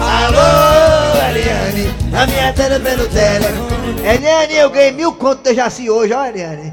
Alô, 0.00 1.28
Eliane, 1.28 1.94
a 2.16 2.26
minha 2.26 2.52
tela 2.54 2.80
pelo 2.80 3.06
telefone. 3.08 4.00
Eliane, 4.08 4.54
eu 4.56 4.70
ganhei 4.70 4.92
mil 4.92 5.12
contos 5.12 5.42
da 5.44 5.52
Jaci 5.52 5.90
hoje, 5.90 6.14
ó, 6.14 6.24
Eliane. 6.24 6.72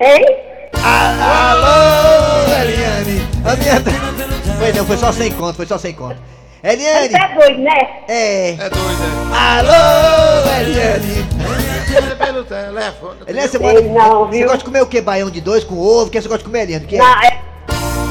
Hein? 0.00 0.24
A- 0.82 1.50
Alô, 1.52 2.52
Eliane, 2.60 3.22
a 3.44 3.54
minha 3.56 3.80
tela 3.80 4.12
pelo 4.12 4.12
telefone. 4.14 4.58
Foi 4.58 4.72
não, 4.72 4.84
foi 4.86 4.96
só 4.96 5.12
100 5.12 5.30
conto, 5.32 5.54
foi 5.56 5.66
só 5.66 5.78
100 5.78 5.92
conto. 5.94 6.16
Eliane, 6.68 7.08
Você 7.08 7.16
é 7.16 7.34
doido, 7.34 7.62
né? 7.62 7.88
é. 8.08 8.50
É 8.50 8.56
doido, 8.56 9.32
Alô, 9.32 10.60
Eliane. 10.60 11.24
é? 11.92 12.16
Pelo 12.26 12.44
telefone. 12.44 13.16
Eliane, 13.26 13.48
você, 13.48 13.58
manda- 13.60 13.80
não, 13.82 14.26
você 14.26 14.42
gosta 14.42 14.58
de 14.58 14.64
comer 14.64 14.82
o 14.82 14.86
quê? 14.86 15.00
Baião 15.00 15.30
de 15.30 15.40
dois 15.40 15.62
com 15.62 15.78
ovo? 15.78 16.06
O 16.06 16.10
que 16.10 16.20
você 16.20 16.26
gosta 16.26 16.38
de 16.42 16.44
comer, 16.44 16.62
Eliane? 16.64 16.84
O 16.84 16.88
que 16.88 16.96
é? 16.96 16.98
Não, 16.98 17.22
é... 17.22 17.40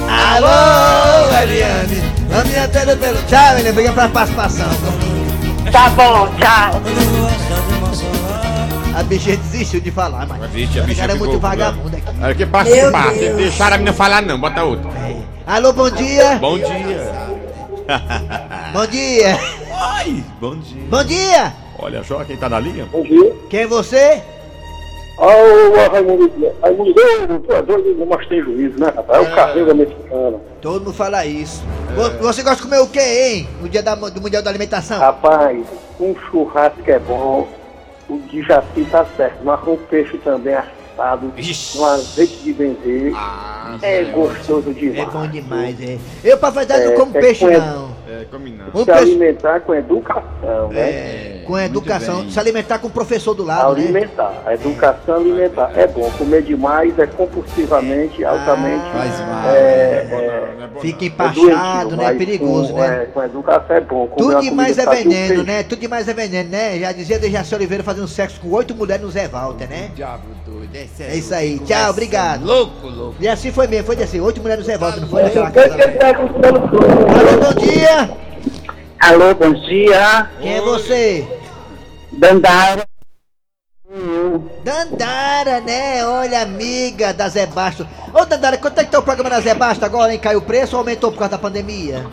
Alô, 0.08 1.44
Eliane, 1.44 2.04
a 2.34 2.44
minha 2.46 2.68
tela 2.70 2.96
pelo... 2.96 3.18
Tchau, 3.24 3.50
Eliane, 3.52 3.70
obrigado 3.72 3.96
pela 3.96 4.10
participação. 4.10 4.68
Tá 5.72 5.90
bom, 5.90 6.28
tchau. 6.40 6.82
A 8.98 9.04
bichinha 9.04 9.36
desistiu 9.36 9.82
de 9.82 9.92
falar, 9.92 10.26
mas... 10.28 10.42
A 10.42 10.46
Esse 10.46 10.82
bicha 10.82 10.96
cara 10.96 11.12
é 11.12 11.16
muito 11.16 11.38
vagabundo 11.40 11.98
aqui. 11.98 12.06
Era 12.24 12.34
que 12.34 12.46
participar. 12.46 13.12
Deixaram 13.14 13.76
a 13.76 13.78
menina 13.80 13.94
falar 13.94 14.22
não, 14.22 14.40
bota 14.40 14.64
outra. 14.64 14.90
Alô, 15.46 15.74
bom 15.74 15.90
dia. 15.90 16.36
Bom 16.40 16.58
dia. 16.58 17.35
Bom 18.74 18.86
dia. 18.88 19.36
Ai, 19.72 20.24
bom 20.40 20.56
dia. 20.56 20.84
Bom 20.90 21.04
dia. 21.04 21.54
Olha 21.80 22.04
só 22.04 22.24
quem 22.24 22.38
tá 22.38 22.50
na 22.50 22.60
linha. 22.60 22.86
Bom 22.92 23.04
dia. 23.04 23.34
Quem 23.50 23.62
é 23.62 23.68
você? 23.68 24.22
Ô, 25.18 25.90
Raimundo, 25.92 26.30
Raimundo 26.62 26.94
tu 27.46 27.54
é 27.54 27.62
doido, 27.62 28.06
mas 28.06 28.28
tem 28.28 28.42
juízo, 28.42 28.78
né, 28.80 28.92
rapaz? 28.96 29.20
É 29.20 29.22
o 29.32 29.36
carreira 29.36 29.74
mexicano. 29.74 30.42
Todo 30.62 30.84
mundo 30.86 30.94
fala 30.94 31.26
isso. 31.26 31.64
Vo- 31.96 32.24
Você 32.24 32.44
gosta 32.44 32.58
de 32.58 32.64
comer 32.64 32.80
o 32.82 32.88
quê, 32.88 33.00
hein? 33.00 33.48
No 33.62 33.70
dia 33.70 33.82
da, 33.82 33.96
do 33.96 34.22
Mundial 34.22 34.42
da 34.44 34.50
Alimentação? 34.50 35.00
Rapaz, 35.00 35.66
um 36.00 36.14
churrasco 36.30 36.82
é 36.86 37.00
bom, 37.00 37.48
o 38.10 38.18
de 38.30 38.42
jaci 38.42 38.86
tá 38.92 39.06
certo, 39.16 39.38
mas 39.44 39.60
com 39.62 39.78
peixe 39.78 40.18
também 40.18 40.54
assado, 40.96 41.34
no 41.76 41.86
azeite 41.86 42.38
de 42.38 42.54
benzer, 42.54 43.14
é 43.82 44.04
gostoso 44.06 44.70
É 44.72 44.74
demais. 44.74 45.10
bom 45.12 45.28
demais, 45.28 45.82
é. 45.82 45.98
Eu, 46.24 46.38
pra 46.38 46.50
verdade, 46.50 46.86
não 46.86 46.92
É, 46.94 46.96
como 46.96 47.18
é 47.18 47.22
peixe, 47.22 47.46
coisa- 47.46 47.60
não. 47.66 47.96
É, 48.08 48.26
come 48.32 48.50
não. 48.52 48.66
Um 48.74 48.80
Se 48.80 48.86
peixe... 48.86 49.02
alimentar 49.02 49.60
com 49.62 49.76
educação, 49.76 50.70
né? 50.70 50.90
É, 50.90 51.35
com 51.46 51.58
educação. 51.58 52.22
bem. 52.22 52.32
Se 52.32 52.40
alimentar 52.40 52.80
com 52.80 52.88
o 52.88 52.92
professor 52.92 53.34
do 53.34 53.44
lado, 53.44 53.76
né? 53.76 53.84
Alimentar, 53.84 54.44
a 54.46 54.54
educação 54.54 55.16
alimentar 55.16 55.72
é 55.76 55.88
bom. 55.88 56.10
Comer 56.18 56.42
demais 56.42 56.98
é 56.98 57.08
compulsivamente, 57.08 58.24
altamente. 58.26 58.84
Faz 58.92 59.20
mal. 59.20 59.50
é, 59.50 60.08
é, 60.12 60.80
Fica 60.82 61.06
é 61.06 61.08
empachado, 61.08 61.96
né? 61.96 62.06
É 62.06 62.14
perigoso, 62.14 62.74
com, 62.74 62.80
né? 62.80 63.04
é, 63.04 63.06
com 63.06 63.24
educação 63.24 63.76
é 63.76 63.82
bom. 63.82 64.08
Comer 64.08 64.34
Tudo 64.34 64.42
demais 64.42 64.78
é 64.78 64.86
veneno, 64.86 65.44
né? 65.44 65.64
Tudo 65.64 65.80
demais 65.80 66.08
é 66.08 66.14
veneno, 66.14 66.50
né? 66.50 66.80
Já 66.80 66.92
dizia 66.92 67.20
Dejaci 67.20 67.56
Oliveira 67.56 67.84
fazendo 67.84 68.08
sexo 68.08 68.40
com 68.40 68.50
oito 68.52 68.76
mulheres 68.76 69.04
no 69.04 69.12
Zé 69.12 69.28
Walter, 69.28 69.70
né? 69.70 69.92
Diabo 69.96 70.24
doido, 70.46 70.76
esse 70.76 71.04
É 71.04 71.16
isso 71.16 71.34
aí. 71.34 71.60
Tchau, 71.60 71.92
obrigado. 71.92 72.46
Louco, 72.46 72.88
louco. 72.88 73.16
E 73.20 73.28
assim 73.28 73.52
foi 73.52 73.68
mesmo, 73.68 73.86
foi 73.86 74.02
assim, 74.02 74.20
oito 74.20 74.42
mulheres 74.42 74.66
no 74.66 74.72
Zé 74.72 74.78
Walter, 74.78 75.02
não 75.02 75.08
foi 75.08 75.24
tá? 75.30 75.52
Alô, 77.16 77.38
bom 77.42 77.54
dia! 77.60 78.26
Alô, 79.00 79.36
bom 79.36 79.54
dia. 79.54 80.30
Quem 80.42 80.56
é 80.56 80.62
você? 80.62 81.28
Dandara. 82.18 82.88
Dandara, 84.64 85.62
né? 85.62 86.06
Olha, 86.06 86.42
amiga 86.42 87.14
da 87.14 87.30
Zé 87.30 87.46
Basto. 87.46 87.88
Ô, 88.14 88.26
Dandara, 88.26 88.58
quanto 88.58 88.80
é 88.80 88.86
que 88.86 88.92
tá 88.92 89.00
o 89.00 89.04
programa 89.04 89.30
da 89.30 89.42
Zé 89.42 89.54
Basto 89.54 89.86
agora, 89.86 90.14
hein? 90.14 90.20
Caiu 90.20 90.40
o 90.40 90.42
preço 90.42 90.76
ou 90.76 90.80
aumentou 90.80 91.12
por 91.12 91.20
causa 91.20 91.32
da 91.32 91.38
pandemia? 91.38 92.06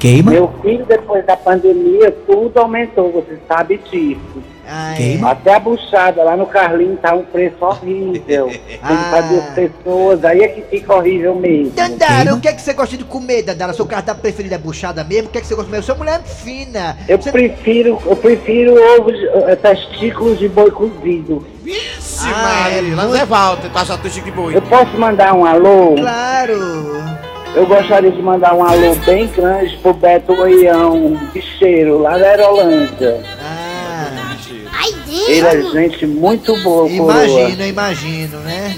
Queima? 0.00 0.30
Meu 0.32 0.50
filho, 0.62 0.84
depois 0.86 1.24
da 1.26 1.36
pandemia, 1.36 2.10
tudo 2.26 2.58
aumentou, 2.58 3.12
você 3.12 3.38
sabe 3.46 3.78
disso. 3.90 4.42
Ah, 4.66 4.94
é. 4.98 5.18
Até 5.22 5.54
a 5.54 5.58
buchada 5.60 6.22
lá 6.22 6.36
no 6.36 6.46
Carlinhos 6.46 7.00
tá 7.00 7.12
um 7.12 7.22
preço 7.24 7.56
horrível. 7.60 8.46
Tem 8.66 8.68
que 8.68 8.80
Ah. 8.82 9.10
fazer 9.10 9.38
as 9.40 9.50
pessoas, 9.50 10.24
aí 10.24 10.40
é 10.40 10.48
que 10.48 10.62
fica 10.62 10.94
horrível 10.94 11.34
mesmo. 11.34 11.72
Dandara, 11.72 12.34
o 12.34 12.40
que 12.40 12.48
é 12.48 12.52
que 12.52 12.62
você 12.62 12.72
gosta 12.72 12.96
de 12.96 13.04
comer, 13.04 13.42
Dandara? 13.42 13.72
Seu 13.74 13.84
cardápio 13.84 14.22
preferido 14.22 14.54
é 14.54 14.58
buchada 14.58 15.04
mesmo? 15.04 15.28
O 15.28 15.32
que 15.32 15.38
é 15.38 15.40
que 15.42 15.46
você 15.46 15.54
gosta 15.54 15.66
de 15.68 15.70
comer? 15.72 15.82
Sua 15.84 15.94
mulher 15.96 16.20
é 16.24 16.28
fina. 16.28 16.96
Eu 17.08 17.20
Você- 17.20 17.32
prefiro, 17.32 17.98
eu 18.06 18.16
prefiro 18.16 18.74
ovos, 18.96 19.14
eh, 19.48 19.56
testículos 19.56 20.38
de 20.38 20.48
boi 20.48 20.70
cozido. 20.70 21.44
Vixe, 21.62 22.26
Ah, 22.32 22.60
Maria, 22.62 22.78
é 22.92 22.94
lá 22.94 23.04
no 23.04 23.12
Zé 23.12 23.24
Walter, 23.26 23.70
tá 23.70 23.80
achando 23.82 24.08
chique 24.08 24.30
boi. 24.30 24.56
Eu 24.56 24.62
posso 24.62 24.96
mandar 24.96 25.34
um 25.34 25.44
alô? 25.44 25.94
Claro. 25.96 27.20
Eu 27.54 27.66
gostaria 27.66 28.10
de 28.10 28.22
mandar 28.22 28.54
um 28.54 28.64
alô 28.64 28.94
bem 29.04 29.26
grande 29.28 29.76
pro 29.78 29.92
Beto 29.92 30.32
Oião, 30.32 31.16
bicheiro, 31.32 31.98
lá 31.98 32.16
da 32.16 32.26
Aerolândia. 32.28 33.24
Ah, 33.40 34.36
Ai, 34.72 34.94
Ele 35.26 35.46
é 35.46 35.62
gente 35.72 36.06
muito 36.06 36.56
boa, 36.62 36.88
imagino, 36.88 37.64
imagino, 37.64 38.38
né? 38.40 38.76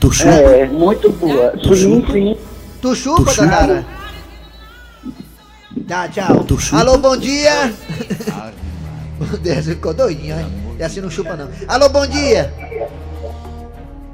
coroa. 0.00 0.56
É, 0.56 0.66
muito 0.66 1.10
boa. 1.10 1.52
Sim, 1.62 2.04
sim. 2.12 2.36
Tu 2.82 2.94
chupa, 2.94 3.32
Dandara? 3.34 3.86
Tá, 5.88 6.08
tchau. 6.08 6.46
Alô, 6.72 6.98
bom 6.98 7.16
dia. 7.16 7.72
Meu 9.18 9.38
Deus, 9.38 9.66
ficou 9.66 9.92
doidinho, 9.92 10.38
hein? 10.38 10.46
E 10.78 10.82
assim 10.82 11.00
não 11.00 11.10
chupa, 11.10 11.36
não. 11.36 11.48
Alô, 11.68 11.88
bom 11.88 12.06
dia. 12.06 12.52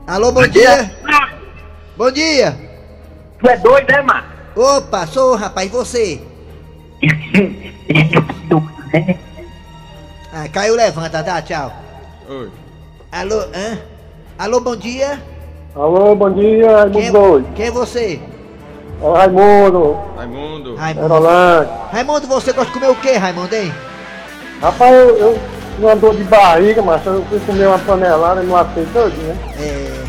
Alô, 0.06 0.32
bom 0.32 0.46
dia. 0.46 0.90
Bom 1.96 2.10
dia. 2.10 2.65
Tu 3.46 3.50
é 3.50 3.56
doido, 3.58 3.92
né, 3.92 4.02
mano? 4.02 4.24
Opa, 4.56 5.06
sou, 5.06 5.36
rapaz, 5.36 5.68
e 5.68 5.70
você? 5.70 6.20
Ah, 10.38 10.48
caiu, 10.52 10.74
levanta, 10.74 11.22
tá, 11.22 11.40
tchau. 11.40 11.72
Oi. 12.28 12.50
Alô, 13.10 13.38
hã? 13.54 13.78
Alô, 14.38 14.60
bom 14.60 14.76
dia. 14.76 15.18
Alô, 15.74 16.14
bom 16.14 16.30
dia, 16.30 16.76
Raimundo 16.76 16.98
Quem 16.98 17.06
é, 17.06 17.10
doido. 17.10 17.48
quem 17.54 17.66
é 17.66 17.70
você? 17.70 18.20
É 19.00 19.04
o 19.04 19.12
Raimundo, 19.12 19.96
Raimundo. 20.16 20.74
Raimundo. 20.74 21.14
Aerolândia. 21.14 21.72
Raimundo, 21.92 22.26
você 22.26 22.52
gosta 22.52 22.66
de 22.66 22.72
comer 22.78 22.90
o 22.90 22.96
quê, 22.96 23.12
Raimundo, 23.12 23.54
hein? 23.54 23.72
Rapaz, 24.60 24.92
eu, 24.92 25.16
eu 25.16 25.38
não 25.78 25.88
andou 25.88 26.12
de 26.12 26.24
barriga, 26.24 26.82
mas 26.82 27.06
eu 27.06 27.24
fui 27.26 27.40
comer 27.40 27.68
uma 27.68 27.78
panelada 27.78 28.42
e 28.42 28.46
não 28.46 28.56
aceito 28.56 28.92
todinha. 28.92 29.36
É. 29.58 30.05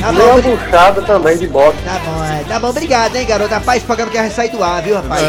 Tá 0.00 0.10
uma 0.10 0.20
bom, 0.42 0.42
buchada 0.56 1.02
também 1.02 1.36
de 1.38 1.46
bota. 1.46 1.76
tá 1.84 1.98
bom, 2.04 2.24
é. 2.24 2.44
Tá 2.48 2.58
bom, 2.60 2.68
obrigado, 2.68 3.16
hein, 3.16 3.26
garoto. 3.26 3.52
Rapaz, 3.54 3.78
esse 3.78 3.86
programa 3.86 4.10
que 4.12 4.18
vai 4.18 4.30
sair 4.30 4.50
do 4.50 4.62
ar, 4.62 4.82
viu, 4.82 4.96
rapaz? 4.96 5.22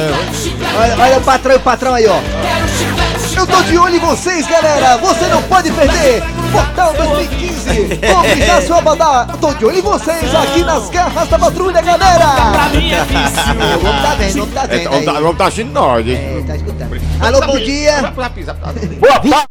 Olha, 0.79 1.03
olha 1.03 1.17
o 1.17 1.21
patrão, 1.21 1.55
o 1.55 1.59
patrão 1.59 1.93
aí, 1.95 2.05
ó. 2.07 2.19
Eu 3.35 3.45
tô 3.45 3.61
de 3.63 3.77
olho 3.77 3.95
em 3.95 3.99
vocês, 3.99 4.47
galera. 4.47 4.97
Você 4.97 5.25
não 5.27 5.41
pode 5.43 5.71
perder. 5.71 6.23
Portal 6.51 6.93
2015. 6.93 7.97
Compre 7.97 8.45
já 8.45 8.61
sua 8.61 8.81
banda. 8.81 9.27
Eu 9.31 9.37
tô 9.37 9.53
de 9.53 9.65
olho 9.65 9.77
em 9.77 9.81
vocês 9.81 10.33
aqui 10.33 10.63
nas 10.63 10.89
garras 10.89 11.29
da 11.29 11.37
patrulha, 11.37 11.81
galera. 11.81 12.25
O 12.25 12.77
homem 12.77 14.01
tá 14.01 14.15
vendo, 14.15 14.39
o 14.39 14.41
homem 14.41 14.53
tá 14.53 14.63
É, 14.63 14.77
vendo 14.77 14.87
o 14.91 15.05
tá- 15.05 15.11
aí. 15.17 15.23
o 15.23 15.33
tá 15.35 15.43
assistindo 15.45 15.71
nós, 15.71 16.07
hein? 16.07 16.15
É, 16.15 16.43
tá 16.47 16.55
escutando. 16.55 17.01
Alô, 17.21 17.41
bom 17.41 17.59
dia. 17.59 18.01
Boa 18.15 18.29
tarde. 18.29 19.47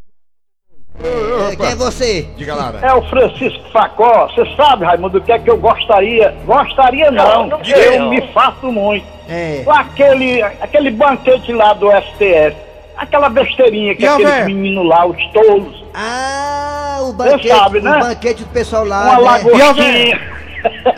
É, 1.03 1.57
quem 1.57 1.67
é 1.67 1.75
você? 1.75 2.27
Diga 2.37 2.55
lá, 2.55 2.73
né? 2.73 2.81
É 2.83 2.93
o 2.95 3.03
Francisco 3.03 3.63
Facó. 3.73 4.29
Você 4.29 4.45
sabe, 4.57 4.85
Raimundo, 4.85 5.19
o 5.19 5.21
que 5.21 5.33
é 5.33 5.39
que 5.39 5.51
eu 5.51 5.57
gostaria? 5.59 6.35
Gostaria 6.45 7.11
não, 7.11 7.25
Não, 7.25 7.47
não 7.49 7.59
eu 7.59 7.63
diga. 7.63 8.01
me 8.09 8.23
faço 8.33 8.67
muito. 8.73 9.05
É. 9.29 9.63
Aquele, 9.69 10.43
aquele 10.43 10.91
banquete 10.91 11.53
lá 11.53 11.73
do 11.75 11.89
STF. 11.91 12.57
Aquela 12.97 13.29
besteirinha 13.29 13.95
que 13.95 14.05
E 14.05 14.07
aqueles 14.07 14.31
véia? 14.31 14.45
meninos 14.47 14.87
lá, 14.89 15.05
os 15.07 15.23
tolos. 15.33 15.85
Ah, 15.95 16.99
o 17.03 17.13
banquete, 17.13 17.49
sabe, 17.49 17.81
né? 17.81 17.97
o 17.97 18.01
banquete 18.01 18.43
do 18.43 18.49
pessoal 18.49 18.85
lá, 18.87 19.03
Uma 19.03 19.17
né? 19.17 19.21
lagostinha. 19.53 20.37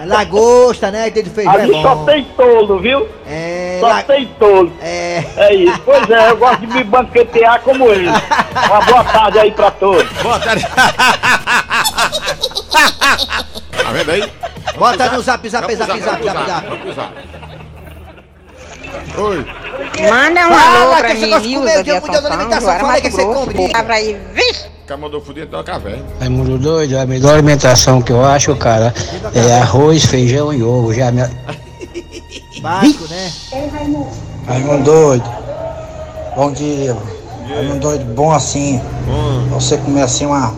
Lagosta, 0.06 0.90
né? 0.90 1.06
Aquele 1.06 1.28
feijão 1.28 1.52
é 1.54 1.62
Ali 1.62 1.72
bom. 1.72 1.82
só 1.82 1.96
tem 2.04 2.24
tolo, 2.36 2.78
viu? 2.78 3.06
É, 3.28 3.78
Só 3.80 3.88
la- 3.88 4.02
tem 4.02 4.26
tolo. 4.38 4.72
é. 4.80 5.24
É 5.36 5.54
isso. 5.54 5.80
Pois 5.84 6.08
é, 6.08 6.30
eu 6.30 6.36
gosto 6.36 6.60
de 6.60 6.66
me 6.68 6.84
banquetear 6.84 7.60
como 7.62 7.88
ele. 7.92 8.08
Uma 8.66 8.80
boa 8.82 9.04
tarde 9.04 9.38
aí 9.38 9.52
pra 9.52 9.70
todos. 9.70 10.10
Boa 10.22 10.38
tarde. 10.40 10.66
tá 13.82 13.92
vendo 13.92 14.10
aí? 14.10 14.32
Bota 14.76 15.10
no 15.10 15.22
zap, 15.22 15.48
zap, 15.48 15.74
zap, 15.74 16.00
zap, 16.00 16.22
zap, 16.24 16.94
zap. 16.94 17.14
Oi. 19.16 19.46
Manda 20.08 20.46
um 20.46 20.50
Fala, 20.50 20.80
alô 20.80 20.94
que 20.94 21.00
pra 21.00 21.12
esse 21.14 21.26
mim, 21.26 21.38
Nilza 21.40 21.58
comer, 21.58 21.82
de 21.82 21.90
Assunção, 21.90 22.26
alimentação, 22.26 22.78
Joara, 22.78 23.00
que 23.00 23.10
Mato 23.10 23.16
você 23.16 23.24
Grosso. 23.24 23.72
Cabra 23.72 23.94
aí, 23.94 24.20
vixe! 24.32 24.66
O 24.66 24.86
cara 24.86 25.00
mandou 25.00 25.20
fuder 25.20 25.44
então 25.44 25.60
a 25.60 25.64
caverna. 25.64 26.04
Raimundo 26.20 26.58
doido, 26.58 26.98
a 26.98 27.06
melhor 27.06 27.34
alimentação 27.34 28.00
que 28.00 28.12
eu 28.12 28.24
acho, 28.24 28.54
cara, 28.56 28.94
é 29.34 29.60
arroz, 29.60 30.04
feijão 30.04 30.52
e 30.52 30.62
ovo. 30.62 30.94
Já 30.94 31.06
é 31.06 31.10
minha... 31.10 31.30
Básico, 32.60 33.04
né? 33.08 33.32
Raimundo 34.46 34.84
doido. 34.84 35.24
Bom 36.36 36.52
dia. 36.52 36.96
Raimundo 37.48 37.80
doido, 37.80 38.04
bom 38.14 38.32
assim. 38.32 38.80
Você 39.50 39.76
comer 39.78 40.02
assim 40.02 40.26
uma. 40.26 40.54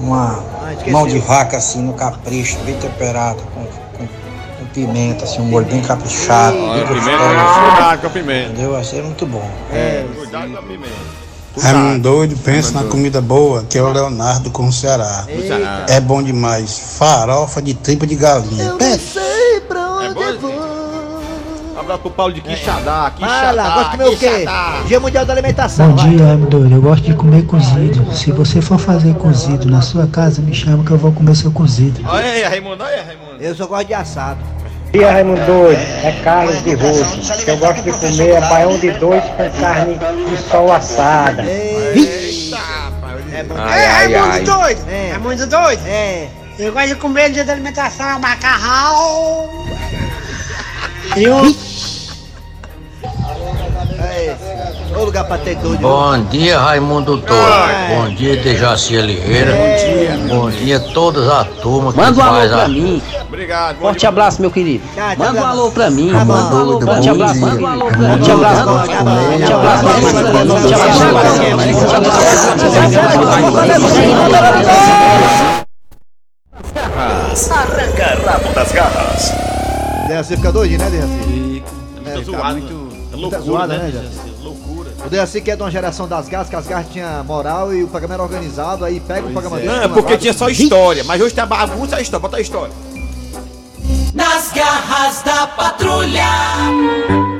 Uma 0.00 0.44
Ah, 0.62 0.90
mão 0.90 1.06
de 1.08 1.18
vaca 1.18 1.56
assim 1.56 1.82
no 1.82 1.92
capricho, 1.94 2.56
bem 2.64 2.76
temperada, 2.76 3.38
com, 3.54 3.64
com, 3.96 4.06
com 4.06 4.64
pimenta, 4.72 5.24
assim, 5.24 5.40
um 5.40 5.46
molho 5.46 5.66
bem 5.66 5.80
caprichado, 5.80 6.56
bem 6.56 6.68
Olha, 6.68 6.84
gostoso. 6.84 7.00
pimenta, 7.10 7.70
cuidado 7.70 8.00
com 8.00 8.06
a 8.06 8.10
pimenta. 8.10 8.48
Entendeu? 8.52 8.72
Vai 8.72 8.84
ser 8.84 9.02
muito 9.02 9.26
bom. 9.26 9.50
É. 9.72 10.04
Cuidado 10.14 10.52
com 10.52 10.58
a 10.58 10.62
pimenta. 10.62 11.18
Raimundo 11.60 12.02
doido, 12.02 12.36
pensa 12.36 12.70
na 12.80 12.84
comida 12.88 13.20
boa, 13.20 13.64
que 13.68 13.76
é 13.76 13.82
o 13.82 13.90
Leonardo 13.90 14.48
com 14.50 14.68
o 14.68 14.72
Ceará. 14.72 15.24
Eita. 15.26 15.86
É 15.88 15.98
bom 16.00 16.22
demais. 16.22 16.78
Farofa 16.96 17.60
de 17.60 17.74
tripa 17.74 18.06
de 18.06 18.14
galinha. 18.14 18.74
Pé 18.74 18.96
abraço 21.88 22.00
pro 22.02 22.10
Paulo 22.10 22.32
de 22.32 22.40
Quixadá, 22.42 23.12
Fala, 23.18 23.62
gosta 23.62 23.84
de 23.84 23.90
comer 23.90 24.04
o 24.04 24.18
quê? 24.18 24.28
Quixadá. 24.28 24.82
Dia 24.86 25.00
Mundial 25.00 25.24
da 25.24 25.32
Alimentação. 25.32 25.88
Bom 25.88 25.96
vai. 25.96 26.08
dia, 26.10 26.26
Raimundo 26.26 26.50
doido. 26.50 26.74
Eu 26.74 26.82
gosto 26.82 27.04
de 27.04 27.14
comer 27.14 27.46
cozido. 27.46 28.14
Se 28.14 28.30
você 28.30 28.60
for 28.60 28.78
fazer 28.78 29.14
cozido 29.14 29.70
na 29.70 29.80
sua 29.80 30.06
casa, 30.06 30.42
me 30.42 30.54
chama 30.54 30.84
que 30.84 30.90
eu 30.90 30.98
vou 30.98 31.12
comer 31.12 31.34
seu 31.34 31.50
cozido. 31.50 32.00
Olha 32.06 32.26
aí, 32.26 32.42
Raimundo, 32.42 32.84
olha 32.84 32.94
aí, 32.94 33.06
Raimundo. 33.06 33.42
Eu 33.42 33.54
só 33.54 33.66
gosto 33.66 33.86
de 33.86 33.94
assado. 33.94 34.40
dia, 34.92 35.10
Raimundo 35.10 35.40
Doido. 35.46 35.80
É 36.02 36.12
Carlos 36.22 36.62
de 36.62 36.74
Russo. 36.74 37.32
Eu 37.46 37.56
gosto 37.56 37.82
de 37.82 37.92
comer 37.92 38.30
é 38.30 38.40
baião 38.40 38.78
de 38.78 38.90
dois 38.92 39.24
com 39.24 39.60
carne 39.60 39.98
de 39.98 40.36
sol 40.50 40.72
assada. 40.72 41.42
Eita, 41.42 42.58
É 43.32 43.42
bom. 43.44 43.58
É, 43.58 44.04
é 44.04 44.08
muito 44.08 44.44
doido! 44.44 44.80
É. 44.88 45.10
É 45.10 45.18
muito 45.18 45.46
doido! 45.46 45.86
É. 45.86 46.28
Eu 46.58 46.72
gosto 46.72 46.88
de 46.88 46.94
comer 46.96 47.28
no 47.28 47.34
dia 47.34 47.44
da 47.44 47.52
alimentação, 47.52 48.18
macarrão! 48.18 49.64
E 51.16 51.28
um... 51.28 51.67
lugar 55.18 55.24
pra 55.24 55.38
ter 55.38 55.56
doido. 55.56 55.80
Bom 55.80 56.22
dia, 56.24 56.58
Raimundo 56.58 57.16
Doido. 57.16 57.32
Bom 57.88 58.08
dia, 58.14 58.36
Dejaci 58.36 58.96
Oliveira. 58.96 59.52
Bom 60.28 60.50
dia 60.50 60.76
a 60.76 60.80
todas 60.80 61.28
a 61.28 61.44
turma 61.44 61.92
que 61.92 61.98
Manda 61.98 62.20
um 62.20 62.24
alô 62.24 62.48
pra 62.48 62.64
a... 62.64 62.68
mim. 62.68 63.02
Obrigado. 63.26 63.76
bom 63.76 63.82
Forte 63.82 64.00
dia. 64.00 64.08
abraço, 64.08 64.40
meu 64.40 64.50
querido. 64.50 64.84
Tchau, 64.94 65.08
tchau, 65.08 65.18
Manda 65.18 65.40
um 65.40 65.46
alô 65.46 65.70
pra 65.70 65.90
mim. 65.90 66.10
Tá 66.12 66.24
bom. 66.24 66.32
Manda 66.34 66.54
um 66.54 66.58
alô, 66.60 66.78
Bom 66.78 66.86
forte 66.86 67.08
abraço. 67.08 67.34
dia. 67.34 67.46
Manda 67.46 67.60
um 67.62 67.66
alô 67.66 67.86
pra 67.86 67.98
mim. 67.98 68.06
Forte 68.08 68.30
abraço. 68.30 68.64
Forte 68.64 69.52
abraço. 69.52 70.28
Arranca 77.52 78.18
rabo 78.30 78.52
das 78.54 78.72
garras. 78.72 79.32
Dejaci 80.08 80.36
fica 80.36 80.52
doidinho, 80.52 80.78
né, 80.80 80.90
Dejaci? 80.90 81.62
Fica 81.96 82.10
É, 82.10 82.24
zoado. 82.24 82.60
tá 82.60 82.66
É 82.66 83.10
Tá 83.10 83.16
loucura, 83.16 83.42
zoada, 83.42 83.78
né? 83.78 83.90
né. 83.92 84.27
O 85.08 85.10
Dejaci 85.10 85.40
que 85.40 85.50
é 85.50 85.56
de 85.56 85.62
uma 85.62 85.70
geração 85.70 86.06
das 86.06 86.28
garras, 86.28 86.50
que 86.50 86.54
as 86.54 86.66
garras 86.66 86.86
tinham 86.92 87.24
moral 87.24 87.74
e 87.74 87.82
o 87.82 87.88
programa 87.88 88.12
era 88.12 88.22
organizado, 88.22 88.84
aí 88.84 89.00
pega 89.00 89.26
o 89.26 89.32
programa 89.32 89.56
desse. 89.56 89.68
Não, 89.68 89.82
é 89.84 89.88
porque 89.88 90.18
tinha 90.18 90.34
só 90.34 90.50
história, 90.50 91.02
mas 91.02 91.18
hoje 91.18 91.34
tem 91.34 91.42
a 91.42 91.46
bagunça 91.46 91.96
a 91.96 92.02
história. 92.02 92.20
Bota 92.20 92.36
a 92.36 92.40
história. 92.42 92.74
Nas 94.12 94.52
garras 94.52 95.22
da 95.22 95.46
patrulha. 95.46 96.26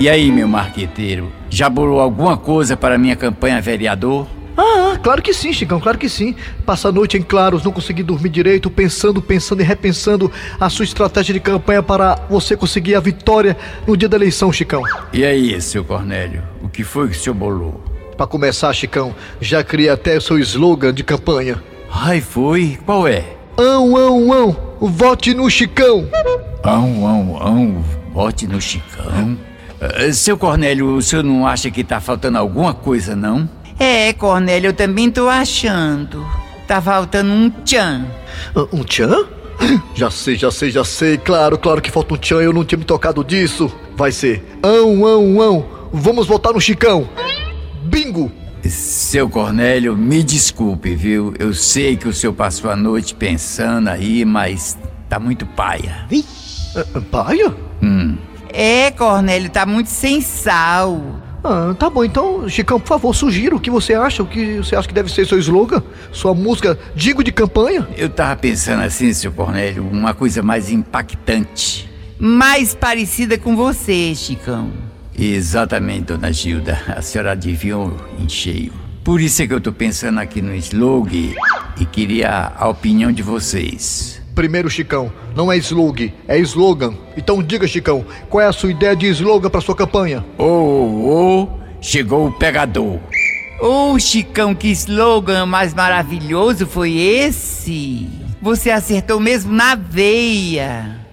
E 0.00 0.08
aí, 0.08 0.32
meu 0.32 0.48
marqueteiro, 0.48 1.30
já 1.50 1.68
bolou 1.68 2.00
alguma 2.00 2.38
coisa 2.38 2.74
para 2.74 2.96
minha 2.96 3.14
campanha 3.14 3.60
vereador? 3.60 4.26
Ah, 4.58 4.94
ah, 4.94 4.98
claro 4.98 5.22
que 5.22 5.32
sim, 5.32 5.52
Chicão, 5.52 5.78
claro 5.78 5.96
que 5.96 6.08
sim. 6.08 6.34
Passa 6.66 6.88
a 6.88 6.92
noite 6.92 7.16
em 7.16 7.22
claros, 7.22 7.62
não 7.62 7.70
conseguir 7.70 8.02
dormir 8.02 8.28
direito, 8.28 8.68
pensando, 8.68 9.22
pensando 9.22 9.60
e 9.60 9.64
repensando 9.64 10.32
a 10.58 10.68
sua 10.68 10.84
estratégia 10.84 11.32
de 11.32 11.38
campanha 11.38 11.80
para 11.80 12.16
você 12.28 12.56
conseguir 12.56 12.96
a 12.96 13.00
vitória 13.00 13.56
no 13.86 13.96
dia 13.96 14.08
da 14.08 14.16
eleição, 14.16 14.52
Chicão. 14.52 14.82
E 15.12 15.24
aí, 15.24 15.60
seu 15.60 15.84
Cornélio, 15.84 16.42
o 16.60 16.68
que 16.68 16.82
foi 16.82 17.08
que 17.08 17.16
o 17.16 17.20
senhor 17.20 17.36
bolou? 17.36 17.80
Para 18.16 18.26
começar, 18.26 18.72
Chicão, 18.72 19.14
já 19.40 19.62
criei 19.62 19.90
até 19.90 20.16
o 20.16 20.20
seu 20.20 20.36
slogan 20.40 20.92
de 20.92 21.04
campanha. 21.04 21.62
Ai, 21.88 22.20
foi? 22.20 22.80
Qual 22.84 23.06
é? 23.06 23.24
Ão, 23.56 23.96
ão, 23.96 24.32
ão, 24.32 24.56
vote 24.80 25.34
no 25.34 25.48
Chicão. 25.48 26.08
Ão, 26.64 27.06
ão, 27.06 27.38
ão, 27.40 27.84
bote 28.12 28.48
no 28.48 28.60
Chicão. 28.60 29.38
Ah, 29.80 30.12
seu 30.12 30.36
Cornélio, 30.36 30.96
o 30.96 31.02
senhor 31.02 31.22
não 31.22 31.46
acha 31.46 31.70
que 31.70 31.84
tá 31.84 32.00
faltando 32.00 32.38
alguma 32.38 32.74
coisa, 32.74 33.14
não? 33.14 33.48
É, 33.78 34.12
Cornélio, 34.12 34.68
eu 34.68 34.72
também 34.72 35.10
tô 35.10 35.28
achando. 35.28 36.26
Tá 36.66 36.80
faltando 36.82 37.30
um 37.32 37.48
tchan. 37.50 38.04
Ah, 38.54 38.66
Um 38.72 38.82
tchan? 38.82 39.26
Já 39.94 40.10
sei, 40.10 40.36
já 40.36 40.50
sei, 40.50 40.70
já 40.70 40.84
sei. 40.84 41.16
Claro, 41.18 41.58
claro 41.58 41.80
que 41.80 41.90
falta 41.90 42.14
um 42.14 42.16
tchan, 42.16 42.40
eu 42.40 42.52
não 42.52 42.64
tinha 42.64 42.78
me 42.78 42.84
tocado 42.84 43.24
disso. 43.24 43.70
Vai 43.96 44.12
ser 44.12 44.44
ão, 44.62 45.04
ão, 45.06 45.40
ão, 45.40 45.66
vamos 45.92 46.26
votar 46.26 46.52
no 46.52 46.60
Chicão. 46.60 47.08
Bingo! 47.82 48.30
Seu 48.64 49.28
Cornélio, 49.30 49.96
me 49.96 50.22
desculpe, 50.22 50.94
viu? 50.94 51.32
Eu 51.38 51.54
sei 51.54 51.96
que 51.96 52.06
o 52.08 52.12
senhor 52.12 52.32
passou 52.34 52.70
a 52.70 52.76
noite 52.76 53.14
pensando 53.14 53.88
aí, 53.88 54.24
mas 54.24 54.76
tá 55.08 55.18
muito 55.18 55.46
paia. 55.46 56.06
Ah, 56.76 57.00
Paia? 57.10 57.54
Hum. 57.82 58.16
É, 58.52 58.90
Cornélio, 58.90 59.48
tá 59.48 59.64
muito 59.64 59.88
sem 59.88 60.20
sal. 60.20 61.00
Ah, 61.42 61.74
tá 61.78 61.88
bom, 61.88 62.04
então, 62.04 62.48
Chicão, 62.48 62.80
por 62.80 62.88
favor, 62.88 63.14
sugira 63.14 63.54
o 63.54 63.60
que 63.60 63.70
você 63.70 63.94
acha, 63.94 64.22
o 64.22 64.26
que 64.26 64.58
você 64.58 64.74
acha 64.74 64.88
que 64.88 64.94
deve 64.94 65.10
ser 65.10 65.26
seu 65.26 65.38
slogan, 65.38 65.82
sua 66.12 66.34
música, 66.34 66.78
digo 66.94 67.22
de 67.22 67.30
campanha. 67.30 67.88
Eu 67.96 68.08
tava 68.08 68.36
pensando 68.36 68.82
assim, 68.82 69.12
seu 69.12 69.30
Cornélio, 69.32 69.86
uma 69.88 70.14
coisa 70.14 70.42
mais 70.42 70.70
impactante. 70.70 71.88
Mais 72.18 72.74
parecida 72.74 73.38
com 73.38 73.54
você, 73.54 74.14
Chicão. 74.14 74.72
Exatamente, 75.16 76.06
dona 76.06 76.32
Gilda. 76.32 76.80
A 76.88 77.02
senhora 77.02 77.32
adivinhou 77.32 77.96
em 78.18 78.28
cheio. 78.28 78.72
Por 79.04 79.20
isso 79.20 79.42
é 79.42 79.46
que 79.46 79.54
eu 79.54 79.60
tô 79.60 79.72
pensando 79.72 80.18
aqui 80.18 80.42
no 80.42 80.54
slogan 80.54 81.32
e 81.80 81.84
queria 81.84 82.52
a 82.56 82.68
opinião 82.68 83.10
de 83.10 83.22
vocês. 83.22 84.17
Primeiro, 84.38 84.70
Chicão, 84.70 85.12
não 85.34 85.50
é 85.50 85.56
slogan, 85.56 86.12
é 86.28 86.38
slogan. 86.38 86.94
Então 87.16 87.42
diga, 87.42 87.66
Chicão, 87.66 88.06
qual 88.30 88.40
é 88.40 88.46
a 88.46 88.52
sua 88.52 88.70
ideia 88.70 88.94
de 88.94 89.08
slogan 89.08 89.50
para 89.50 89.60
sua 89.60 89.74
campanha? 89.74 90.24
Ô, 90.38 90.44
ô, 90.44 91.48
chegou 91.80 92.28
o 92.28 92.32
pegador. 92.32 93.00
Ô, 93.60 93.98
Chicão, 93.98 94.54
que 94.54 94.68
slogan 94.68 95.44
mais 95.44 95.74
maravilhoso 95.74 96.68
foi 96.68 96.96
esse? 96.98 98.08
Você 98.40 98.70
acertou 98.70 99.18
mesmo 99.18 99.52
na 99.52 99.74
veia. 99.74 101.07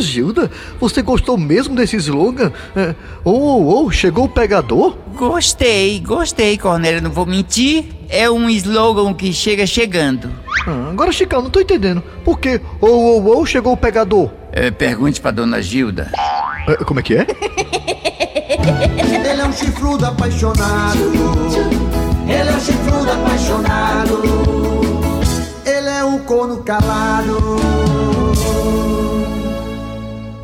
Gilda, 0.00 0.50
você 0.80 1.02
gostou 1.02 1.36
mesmo 1.36 1.74
desse 1.74 1.96
slogan? 1.96 2.52
É, 2.74 2.94
oh, 3.24 3.30
oh, 3.32 3.84
oh, 3.84 3.90
chegou 3.90 4.24
o 4.24 4.28
pegador? 4.28 4.96
Gostei, 5.14 6.00
gostei, 6.00 6.56
Cornélia, 6.56 7.00
não 7.00 7.10
vou 7.10 7.26
mentir. 7.26 7.86
É 8.08 8.30
um 8.30 8.48
slogan 8.48 9.12
que 9.14 9.32
chega 9.32 9.66
chegando. 9.66 10.30
Ah, 10.66 10.88
agora, 10.90 11.12
Chicão, 11.12 11.42
não 11.42 11.50
tô 11.50 11.60
entendendo. 11.60 12.02
Por 12.24 12.38
quê? 12.38 12.60
Oh, 12.80 12.86
oh, 12.86 13.38
oh, 13.38 13.46
chegou 13.46 13.72
o 13.72 13.76
pegador. 13.76 14.30
É, 14.52 14.70
pergunte 14.70 15.20
pra 15.20 15.30
dona 15.30 15.60
Gilda. 15.60 16.10
É, 16.66 16.76
como 16.84 17.00
é 17.00 17.02
que 17.02 17.14
é? 17.14 17.26
Ele 19.30 19.40
é 19.40 19.44
um 19.44 19.52
chifrudo 19.52 20.06
apaixonado. 20.06 20.98
Ele 22.26 22.48
é 22.48 22.52
um 22.54 22.60
chifrudo 22.60 23.10
apaixonado. 23.10 24.22
Ele 25.64 25.88
é 25.88 26.04
um 26.04 26.18
corno 26.20 26.62
calado. 26.62 27.58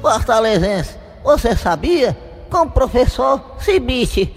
Fortalezense, 0.05 0.91
você 1.25 1.57
sabia? 1.57 2.15
Com 2.51 2.59
o 2.65 2.71
professor 2.71 3.57
Cibite. 3.59 4.31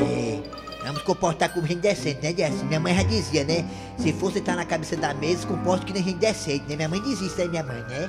É, 0.00 0.86
vamos 0.86 1.02
comportar 1.02 1.52
como 1.52 1.66
gente 1.66 1.80
decente, 1.80 2.22
né, 2.22 2.32
Jess? 2.32 2.62
Minha 2.62 2.78
mãe 2.78 2.94
já 2.94 3.02
dizia, 3.02 3.42
né? 3.42 3.64
Se 3.98 4.12
for 4.12 4.30
sentar 4.32 4.54
na 4.54 4.64
cabeça 4.64 4.96
da 4.96 5.12
mesa, 5.12 5.40
se 5.40 5.46
comporte 5.48 5.86
que 5.86 5.92
nem 5.92 6.04
gente 6.04 6.18
decente, 6.18 6.64
né? 6.68 6.76
Minha 6.76 6.88
mãe 6.88 7.02
dizia 7.02 7.26
isso 7.26 7.40
aí, 7.40 7.48
minha 7.48 7.64
mãe, 7.64 7.82
né? 7.88 8.08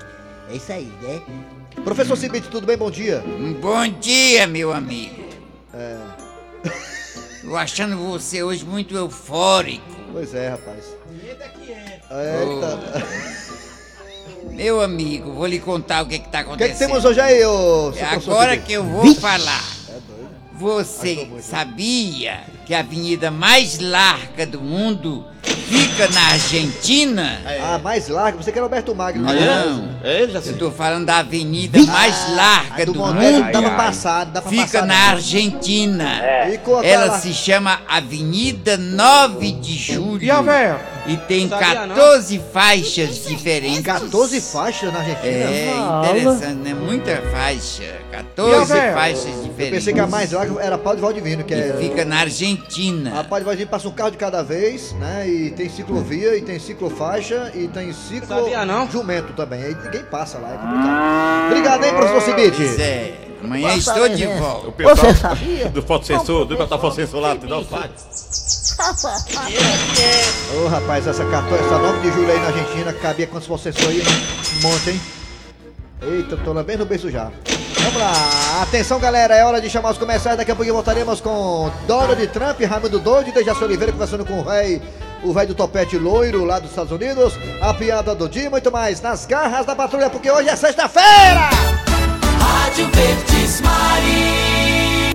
É 0.52 0.56
isso 0.56 0.72
aí, 0.72 0.94
né? 1.02 1.20
Professor 1.84 2.16
Cibite, 2.16 2.48
tudo 2.50 2.68
bem? 2.68 2.78
Bom 2.78 2.92
dia. 2.92 3.24
Bom 3.60 3.88
dia, 4.00 4.46
meu 4.46 4.72
amigo. 4.72 5.26
É, 5.74 5.98
Tô 7.42 7.56
achando 7.56 7.98
você 7.98 8.44
hoje 8.44 8.64
muito 8.64 8.96
eufórico. 8.96 9.97
Pois 10.12 10.34
é, 10.34 10.50
rapaz. 10.50 10.84
Meu 14.52 14.82
amigo, 14.82 15.34
vou 15.34 15.46
lhe 15.46 15.60
contar 15.60 16.04
o 16.04 16.08
que 16.08 16.20
que 16.20 16.30
tá 16.30 16.39
O 16.39 16.43
que, 16.43 16.48
acontecendo. 16.50 16.74
que 16.74 16.86
temos 16.86 17.06
hoje 17.06 17.20
aí, 17.22 17.43
ô 17.46 17.93
É 17.96 18.04
agora 18.04 18.58
que 18.58 18.74
eu 18.74 18.84
vou 18.84 19.04
Vixe! 19.04 19.20
falar. 19.22 19.63
Você 20.54 21.30
sabia 21.41 22.39
que 22.65 22.74
a 22.74 22.80
avenida 22.80 23.30
mais 23.30 23.80
larga 23.80 24.46
do 24.46 24.60
mundo 24.60 25.24
fica 25.67 26.08
na 26.10 26.27
Argentina? 26.32 27.41
Ah, 27.62 27.80
mais 27.84 28.08
larga, 28.08 28.38
você 28.38 28.51
que 28.51 28.58
é 28.60 28.62
Roberto 28.62 28.95
Magno, 28.95 29.23
né? 29.25 29.34
Não, 29.65 29.97
eu 30.03 30.58
tô 30.58 30.71
falando 30.71 31.06
da 31.06 31.17
avenida 31.17 31.80
mais 31.84 32.15
larga 32.36 32.84
Ah, 32.84 32.86
do 32.86 32.93
do, 32.93 32.99
mundo. 32.99 33.51
dá 33.51 33.62
pra 33.62 33.71
passar, 33.71 34.25
dá 34.25 34.41
pra 34.41 34.49
Fica 34.49 34.63
passar, 34.63 34.86
na. 34.86 35.10
Argentina. 35.12 36.21
E 36.51 36.58
qual 36.60 36.82
tá 36.82 36.88
Ela 36.88 37.06
lá? 37.08 37.19
se 37.19 37.34
chama 37.34 37.80
Avenida 37.88 38.77
9 38.77 39.51
de 39.53 39.75
Julho. 39.77 40.23
E 40.23 40.32
a 40.32 40.41
véia? 40.41 40.80
E 41.08 41.15
tem 41.15 41.48
Sabia 41.48 41.88
não? 41.88 41.96
14 41.96 42.41
faixas 42.52 43.24
diferentes. 43.26 43.82
14 43.82 44.41
faixas 44.41 44.91
na 44.91 45.00
Argentina? 45.00 45.28
É 45.30 45.74
Fala. 45.74 46.08
interessante, 46.08 46.56
né? 46.56 46.74
Muita 46.74 47.22
faixa. 47.32 47.84
E 47.84 48.15
a 48.15 48.17
14 48.24 48.74
véia? 48.74 48.93
faixas 48.93 49.26
Eu 49.26 49.43
diferentes. 49.43 49.70
pensei 49.70 49.93
que 49.93 50.00
a 50.00 50.08
mais 50.08 50.32
larga 50.34 50.62
era 50.62 50.78
Pau 50.78 50.96
de 50.96 51.02
Valdivino, 51.02 51.43
que 51.46 51.54
é... 51.54 51.78
Fica 51.80 52.04
na 52.04 52.20
Argentina. 52.20 53.20
A 53.20 53.24
Pau 53.24 53.39
de 53.39 53.46
Valdivino 53.46 53.70
passa 53.72 53.88
um 53.88 53.91
carro 53.91 54.12
de 54.12 54.17
cada 54.17 54.43
vez, 54.43 54.91
né? 54.93 55.28
E 55.28 55.52
tem 55.52 55.70
ciclovia, 55.70 56.36
e 56.36 56.41
tem 56.41 56.60
ciclofaixa, 56.60 57.52
e 57.56 57.67
tem 57.70 57.93
ciclo... 57.93 58.28
Sabia 58.28 58.65
não? 58.65 58.89
Jumento 58.91 59.32
também, 59.34 59.63
aí 59.63 59.76
ninguém 59.76 60.04
passa 60.04 60.38
lá, 60.38 60.50
é 60.54 60.58
complicado. 60.58 61.46
Obrigado, 61.52 61.84
hein, 61.86 61.93
professor 61.93 62.22
Cibite? 62.22 62.58
Pois 62.58 62.80
é. 62.80 63.27
Amanhã 63.43 63.76
estou 63.76 64.10
de 64.10 64.26
volta. 64.26 64.67
O 64.67 64.71
pessoal 64.71 64.95
Você 64.95 65.13
sabia? 65.15 65.69
Do 65.69 65.82
fotossensor, 65.82 66.45
do 66.45 66.58
botar 66.58 66.78
fotossensor 66.78 67.19
lá, 67.19 67.36
te 67.36 67.45
dá 67.45 67.60
os 67.60 67.67
Ô 70.56 70.67
rapaz, 70.67 71.08
essa 71.08 71.26
14, 71.26 71.65
essa 71.65 71.78
9 71.78 72.00
de 72.00 72.12
julho 72.15 72.32
aí 72.32 72.39
na 72.39 72.47
Argentina, 72.47 72.93
cabia 72.93 73.28
quantos 73.28 73.47
foi 73.47 73.58
aí? 73.88 74.04
Um 74.58 74.62
monte, 74.62 74.89
hein? 74.91 75.02
Eita, 76.02 76.38
tô 76.38 76.54
lá 76.54 76.63
bem 76.63 76.78
no 76.78 76.86
beijo 76.86 77.10
já. 77.10 77.32
Vamos 77.80 78.02
lá, 78.02 78.62
atenção 78.63 79.00
galera, 79.00 79.36
é 79.36 79.45
hora 79.45 79.62
de 79.62 79.69
chamar 79.69 79.91
os 79.91 79.97
comerciais. 79.97 80.38
Daqui 80.38 80.52
a 80.52 80.56
pouquinho 80.56 80.76
voltaremos 80.76 81.21
com 81.21 81.71
Donald 81.88 82.28
Trump, 82.28 82.60
Raimundo 82.62 83.00
Doido 83.00 83.30
e 83.30 83.32
Dejaci 83.32 83.63
Oliveira 83.63 83.91
conversando 83.91 84.26
com 84.26 84.39
o 84.39 84.43
velho, 84.43 84.82
o 85.23 85.34
velho 85.34 85.47
do 85.47 85.56
topete 85.56 85.97
loiro 85.97 86.43
lá 86.43 86.60
dos 86.60 86.69
Estados 86.69 86.91
Unidos. 86.91 87.34
A 87.62 87.73
piada 87.73 88.13
do 88.13 88.28
dia 88.28 88.45
e 88.45 88.50
muito 88.50 88.71
mais 88.71 89.02
nas 89.02 89.26
garras 89.26 89.65
da 89.65 89.76
patrulha, 89.76 90.10
porque 90.10 90.30
hoje 90.30 90.50
é 90.50 90.56
sexta-feira! 90.56 91.77
Rádio 92.78 92.94
Verdes 92.94 93.62
Mari. 93.62 95.13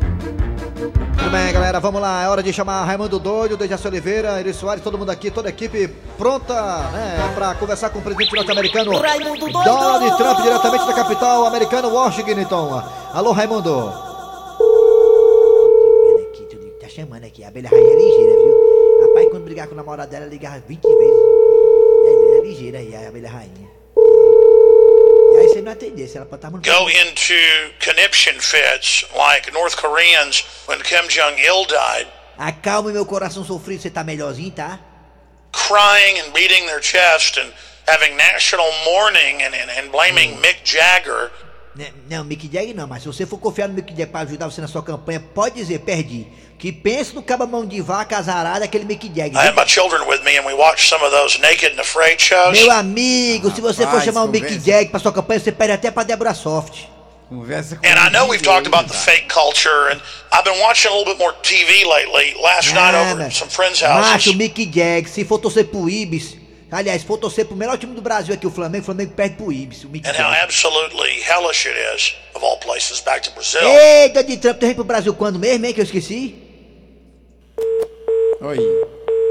Tudo 1.17 1.31
bem, 1.31 1.53
galera, 1.53 1.79
vamos 1.79 2.03
lá. 2.03 2.25
É 2.25 2.29
hora 2.29 2.43
de 2.43 2.53
chamar 2.53 2.85
Raimundo 2.85 3.21
Doido, 3.21 3.57
Dejaci 3.57 3.87
Oliveira, 3.87 4.41
Eri 4.41 4.53
Soares, 4.53 4.83
todo 4.83 4.99
mundo 4.99 5.11
aqui, 5.11 5.31
toda 5.31 5.49
a 5.49 5.51
equipe 5.51 5.87
pronta, 6.19 6.55
né, 6.91 7.33
pra 7.37 7.55
conversar 7.55 7.91
com 7.91 8.01
o 8.01 8.03
presidente 8.03 8.35
norte-americano! 8.35 8.91
Donald 8.91 10.17
Trump, 10.17 10.43
diretamente 10.43 10.87
da 10.87 10.93
capital 10.93 11.47
americana, 11.47 11.87
Washington. 11.87 12.83
Alô, 13.13 13.31
Raimundo. 13.31 13.93
Tá 16.81 16.89
chamando 16.89 17.25
aqui, 17.25 17.45
a 17.45 17.49
abelha 17.49 17.69
rainha 17.69 17.93
é 17.93 17.95
ligeira, 17.95 18.33
viu? 18.43 19.07
Rapaz, 19.07 19.29
quando 19.31 19.45
brigar 19.45 19.69
com 19.69 19.75
o 19.75 19.77
namorado 19.77 20.11
dela, 20.11 20.27
ligar 20.27 20.61
20 20.61 20.83
vezes. 20.83 21.17
É, 22.07 22.39
é 22.39 22.41
ligeira 22.43 22.79
aí, 22.79 22.93
a 22.93 23.09
abelha 23.09 23.31
rainha. 23.31 23.72
E 25.53 25.59
aí 25.59 25.59
você 25.59 25.61
não 25.63 25.73
atender, 25.73 26.09
se 26.09 26.17
ela 26.17 26.27
estar 26.33 26.51
muito. 26.51 26.65
go 26.69 26.89
into 26.89 27.35
conniption 27.85 28.41
fits 28.41 29.05
like 29.15 29.51
North 29.53 29.77
Koreans 29.77 30.45
when 30.67 30.81
Kim 30.81 31.07
Jong 31.09 31.39
il 31.39 31.67
died, 31.67 32.09
Acalme 32.39 32.93
meu 32.93 33.05
coração 33.05 33.45
sofrido, 33.45 33.83
você 33.83 33.91
tá 33.91 34.03
melhorzinho, 34.03 34.51
tá? 34.51 34.81
crying 35.53 36.19
and 36.19 36.33
beating 36.33 36.65
their 36.67 36.81
chest 36.83 37.37
and 37.37 37.53
having 37.87 38.17
national 38.17 38.71
mourning 38.87 39.43
and, 39.43 39.55
and, 39.55 39.71
and 39.71 39.93
blaming 39.93 40.41
Mick 40.41 40.65
Jagger. 40.65 41.31
Né, 41.75 41.93
Não, 42.09 42.25
Mick 42.25 42.49
Jagger 42.51 42.75
não, 42.75 42.87
mas 42.87 43.03
se 43.03 43.09
você 43.09 43.27
for 43.27 43.39
confiar 43.39 43.69
no 43.69 43.75
Mick 43.75 43.91
Jagger 43.91 44.09
pra 44.09 44.21
ajudar 44.21 44.51
você 44.51 44.61
na 44.63 44.69
sua 44.69 44.83
campanha, 44.83 45.21
pode 45.21 45.57
dizer, 45.57 45.81
perdi. 45.81 46.27
Que 46.63 46.71
pensa 46.71 47.13
no 47.15 47.25
cabamão 47.25 47.67
de 47.67 47.81
vaca 47.81 48.17
azarada, 48.17 48.65
aquele 48.65 48.85
Mick 48.85 49.09
Jagger. 49.09 49.37
I 49.37 49.49
had 49.49 49.57
my 49.57 49.67
children 49.67 50.07
with 50.07 50.23
me 50.23 50.39
and 50.39 50.47
we 50.47 50.55
watched 50.55 50.89
some 50.89 51.05
of 51.05 51.11
those 51.11 51.37
naked 51.41 51.73
and 51.73 51.81
afraid 51.81 52.23
shows. 52.23 52.57
Meu 52.57 52.71
amigo, 52.71 53.51
se 53.53 53.61
você 53.61 53.83
for 53.83 53.87
Rapaz, 53.87 54.05
chamar 54.05 54.23
o 54.23 54.29
Mick. 54.29 54.49
Jagger 54.65 54.89
pra 54.89 55.01
sua 55.01 55.13
campanha, 55.13 55.41
você 55.41 55.51
perde 55.51 55.73
até 55.73 55.91
pra 55.91 56.05
Débora 56.05 56.33
Soft. 56.35 56.85
Conversa 57.29 57.75
com 57.75 57.85
And 57.85 57.99
I 57.99 58.11
know 58.13 58.29
we've 58.29 58.45
talked 58.45 58.69
about 58.69 58.89
the 58.89 58.97
fake 58.97 59.27
culture, 59.27 59.91
and 59.91 60.01
I've 60.33 60.45
been 60.45 60.61
watching 60.61 60.93
a 60.93 60.95
little 60.95 61.13
bit 61.13 61.19
more 61.19 61.35
TV 61.43 61.85
lately. 61.85 62.41
Last 62.41 62.73
night 62.73 62.95
over 62.95 63.23
at 63.25 63.33
some 63.33 63.51
friends' 63.51 63.83
Macho, 63.83 64.31
houses. 64.31 64.35
Mick 64.37 64.65
Jagger, 64.73 65.09
se 65.09 65.25
for 65.25 65.41
torcer 65.41 65.65
pro 65.65 65.89
Ibis, 65.91 66.37
aliás, 66.71 67.01
se 67.01 67.07
for 67.09 67.19
torcer 67.19 67.45
pro 67.45 67.57
melhor 67.57 67.77
time 67.77 67.93
do 67.93 68.01
Brasil 68.01 68.35
aqui, 68.37 68.47
o 68.47 68.53
Flamengo, 68.53 68.83
o 68.83 68.85
Flamengo 68.85 69.15
perde 69.15 69.35
pro 69.35 69.53
Ibis, 69.53 69.83
o 69.83 69.89
Mick 69.89 70.07
And 70.07 70.13
how 70.13 70.31
Jagger. 70.31 70.45
absolutely 70.45 71.21
hellish 71.23 71.67
it 71.67 71.75
is, 71.97 72.15
of 72.37 72.45
all 72.45 72.59
places, 72.59 73.01
back 73.01 73.21
to 73.23 73.33
Brazil. 73.33 73.67
Eita, 73.67 74.23
de 74.23 74.37
Trump, 74.37 74.61
tu 74.61 74.67
vem 74.67 74.77
pro 74.77 74.85
Brasil 74.85 75.13
quando 75.13 75.41
mesmo, 75.41 75.67
hein, 75.67 75.75
que 75.75 75.81
eu 75.81 75.85
esqueci? 75.85 76.42
Oi. 78.43 78.59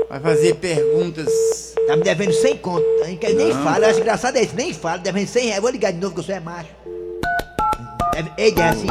Vai 0.09 0.19
fazer 0.19 0.55
perguntas. 0.55 1.73
Tá 1.87 1.95
me 1.95 2.03
devendo 2.03 2.33
100 2.33 2.57
conto, 2.57 2.85
hein, 3.05 3.17
que 3.17 3.31
nem 3.33 3.49
Não. 3.53 3.63
fala, 3.63 3.85
eu 3.85 3.89
acho 3.91 3.99
engraçado 3.99 4.37
é 4.37 4.43
isso, 4.43 4.55
nem 4.55 4.73
fala, 4.73 4.97
devendo 4.99 5.27
100 5.27 5.45
reais, 5.47 5.61
vou 5.61 5.69
ligar 5.71 5.91
de 5.91 5.99
novo 5.99 6.13
que 6.13 6.19
eu 6.19 6.23
sou 6.23 6.35
é 6.35 6.39
macho. 6.39 6.69
Deve- 8.13 8.31
Ei, 8.37 8.53
Jaci, 8.55 8.87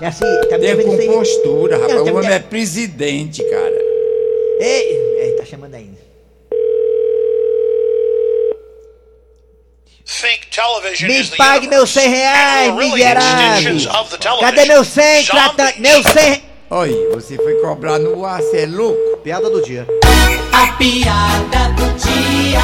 Jaci, 0.00 0.20
tá 0.20 0.26
me 0.26 0.48
Tem 0.48 0.58
devendo 0.60 0.96
100 0.96 1.06
compostura, 1.08 1.76
Não, 1.78 1.82
rapaz. 1.82 1.96
tá 1.96 2.02
O 2.02 2.04
me 2.04 2.12
homem 2.12 2.30
é 2.32 2.38
de- 2.38 2.44
presidente, 2.46 3.42
cara. 3.44 3.78
Ei, 4.60 4.96
ei, 5.20 5.32
tá 5.36 5.44
chamando 5.44 5.74
ainda. 5.74 5.98
Think 10.06 10.46
television 10.50 11.06
Me 11.08 11.20
is 11.20 11.30
the 11.30 11.36
pague 11.36 11.68
meus 11.68 11.90
100 11.90 12.08
reais, 12.08 12.68
And 12.70 12.74
we're 12.76 12.84
really 12.86 13.02
miserável. 13.02 13.56
extensions 13.56 13.86
of 13.86 14.10
the 14.10 14.16
television. 14.18 14.50
Cadê 14.50 14.64
meu 14.66 14.84
100, 14.84 15.26
tratante? 15.26 15.80
Meu 15.80 16.02
100... 16.02 16.47
Oi, 16.70 17.08
você 17.14 17.34
foi 17.36 17.54
cobrar 17.62 17.98
no 17.98 18.26
ar, 18.26 18.42
você 18.42 18.64
é 18.64 18.66
louco? 18.66 19.16
Piada 19.24 19.48
do 19.48 19.62
dia. 19.62 19.86
A 20.52 20.70
piada 20.74 21.72
do 21.74 21.94
dia. 21.96 22.60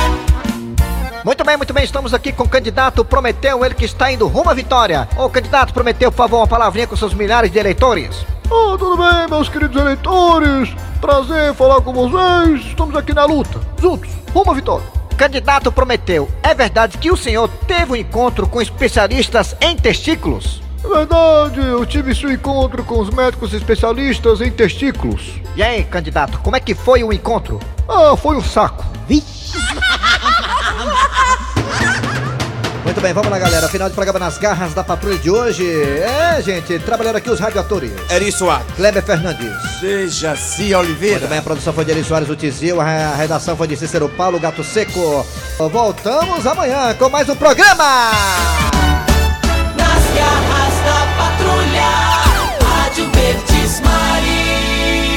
Muito 1.24 1.42
bem, 1.42 1.56
muito 1.56 1.72
bem, 1.72 1.84
estamos 1.84 2.12
aqui 2.12 2.30
com 2.30 2.42
o 2.42 2.48
candidato 2.48 3.02
Prometeu, 3.02 3.64
ele 3.64 3.74
que 3.74 3.86
está 3.86 4.12
indo 4.12 4.26
rumo 4.26 4.50
à 4.50 4.54
vitória. 4.54 5.08
Ô 5.16 5.30
candidato 5.30 5.72
Prometeu, 5.72 6.12
por 6.12 6.18
favor, 6.18 6.36
uma 6.40 6.46
palavrinha 6.46 6.86
com 6.86 6.94
seus 6.94 7.14
milhares 7.14 7.50
de 7.50 7.58
eleitores. 7.58 8.26
Oh, 8.50 8.76
tudo 8.76 8.98
bem, 8.98 9.26
meus 9.30 9.48
queridos 9.48 9.80
eleitores? 9.80 10.68
Prazer 11.00 11.54
falar 11.54 11.80
com 11.80 11.94
vocês. 11.94 12.60
Estamos 12.66 12.94
aqui 12.94 13.14
na 13.14 13.24
luta, 13.24 13.58
juntos, 13.80 14.10
rumo 14.34 14.50
à 14.50 14.54
vitória. 14.54 14.86
Candidato 15.16 15.72
Prometeu, 15.72 16.28
é 16.42 16.52
verdade 16.52 16.98
que 16.98 17.10
o 17.10 17.16
senhor 17.16 17.48
teve 17.66 17.92
um 17.92 17.96
encontro 17.96 18.46
com 18.46 18.60
especialistas 18.60 19.56
em 19.62 19.74
testículos? 19.74 20.62
É 20.84 20.88
verdade, 20.88 21.60
eu 21.60 21.86
tive 21.86 22.12
esse 22.12 22.26
encontro 22.26 22.84
com 22.84 23.00
os 23.00 23.08
médicos 23.08 23.54
especialistas 23.54 24.42
em 24.42 24.50
testículos. 24.50 25.40
E 25.56 25.62
aí, 25.62 25.82
candidato, 25.82 26.38
como 26.40 26.56
é 26.56 26.60
que 26.60 26.74
foi 26.74 27.02
o 27.02 27.10
encontro? 27.12 27.58
Ah, 27.88 28.14
foi 28.16 28.36
um 28.36 28.42
saco. 28.42 28.84
Muito 32.84 33.00
bem, 33.00 33.14
vamos 33.14 33.30
lá, 33.30 33.38
galera. 33.38 33.66
Final 33.66 33.88
de 33.88 33.94
programa 33.94 34.18
nas 34.18 34.36
garras 34.36 34.74
da 34.74 34.84
patrulha 34.84 35.16
de 35.16 35.30
hoje. 35.30 35.66
É, 35.66 36.40
gente, 36.42 36.78
trabalhando 36.80 37.16
aqui 37.16 37.30
os 37.30 37.40
radioatores. 37.40 37.90
Eri 38.10 38.30
Soares. 38.30 38.66
Kleber 38.76 39.02
Fernandes. 39.02 39.80
Dejaci 39.80 40.74
Oliveira. 40.74 41.20
Muito 41.20 41.30
bem, 41.30 41.38
a 41.38 41.42
produção 41.42 41.72
foi 41.72 41.86
de 41.86 41.92
Eri 41.92 42.04
Soares, 42.04 42.28
o 42.28 42.36
Tizil, 42.36 42.80
a 42.80 43.14
redação 43.16 43.56
foi 43.56 43.66
de 43.66 43.76
Cícero 43.76 44.08
Paulo, 44.10 44.38
Gato 44.38 44.62
Seco. 44.62 45.26
Voltamos 45.56 46.46
amanhã 46.46 46.94
com 46.94 47.08
mais 47.08 47.26
um 47.28 47.36
programa. 47.36 48.63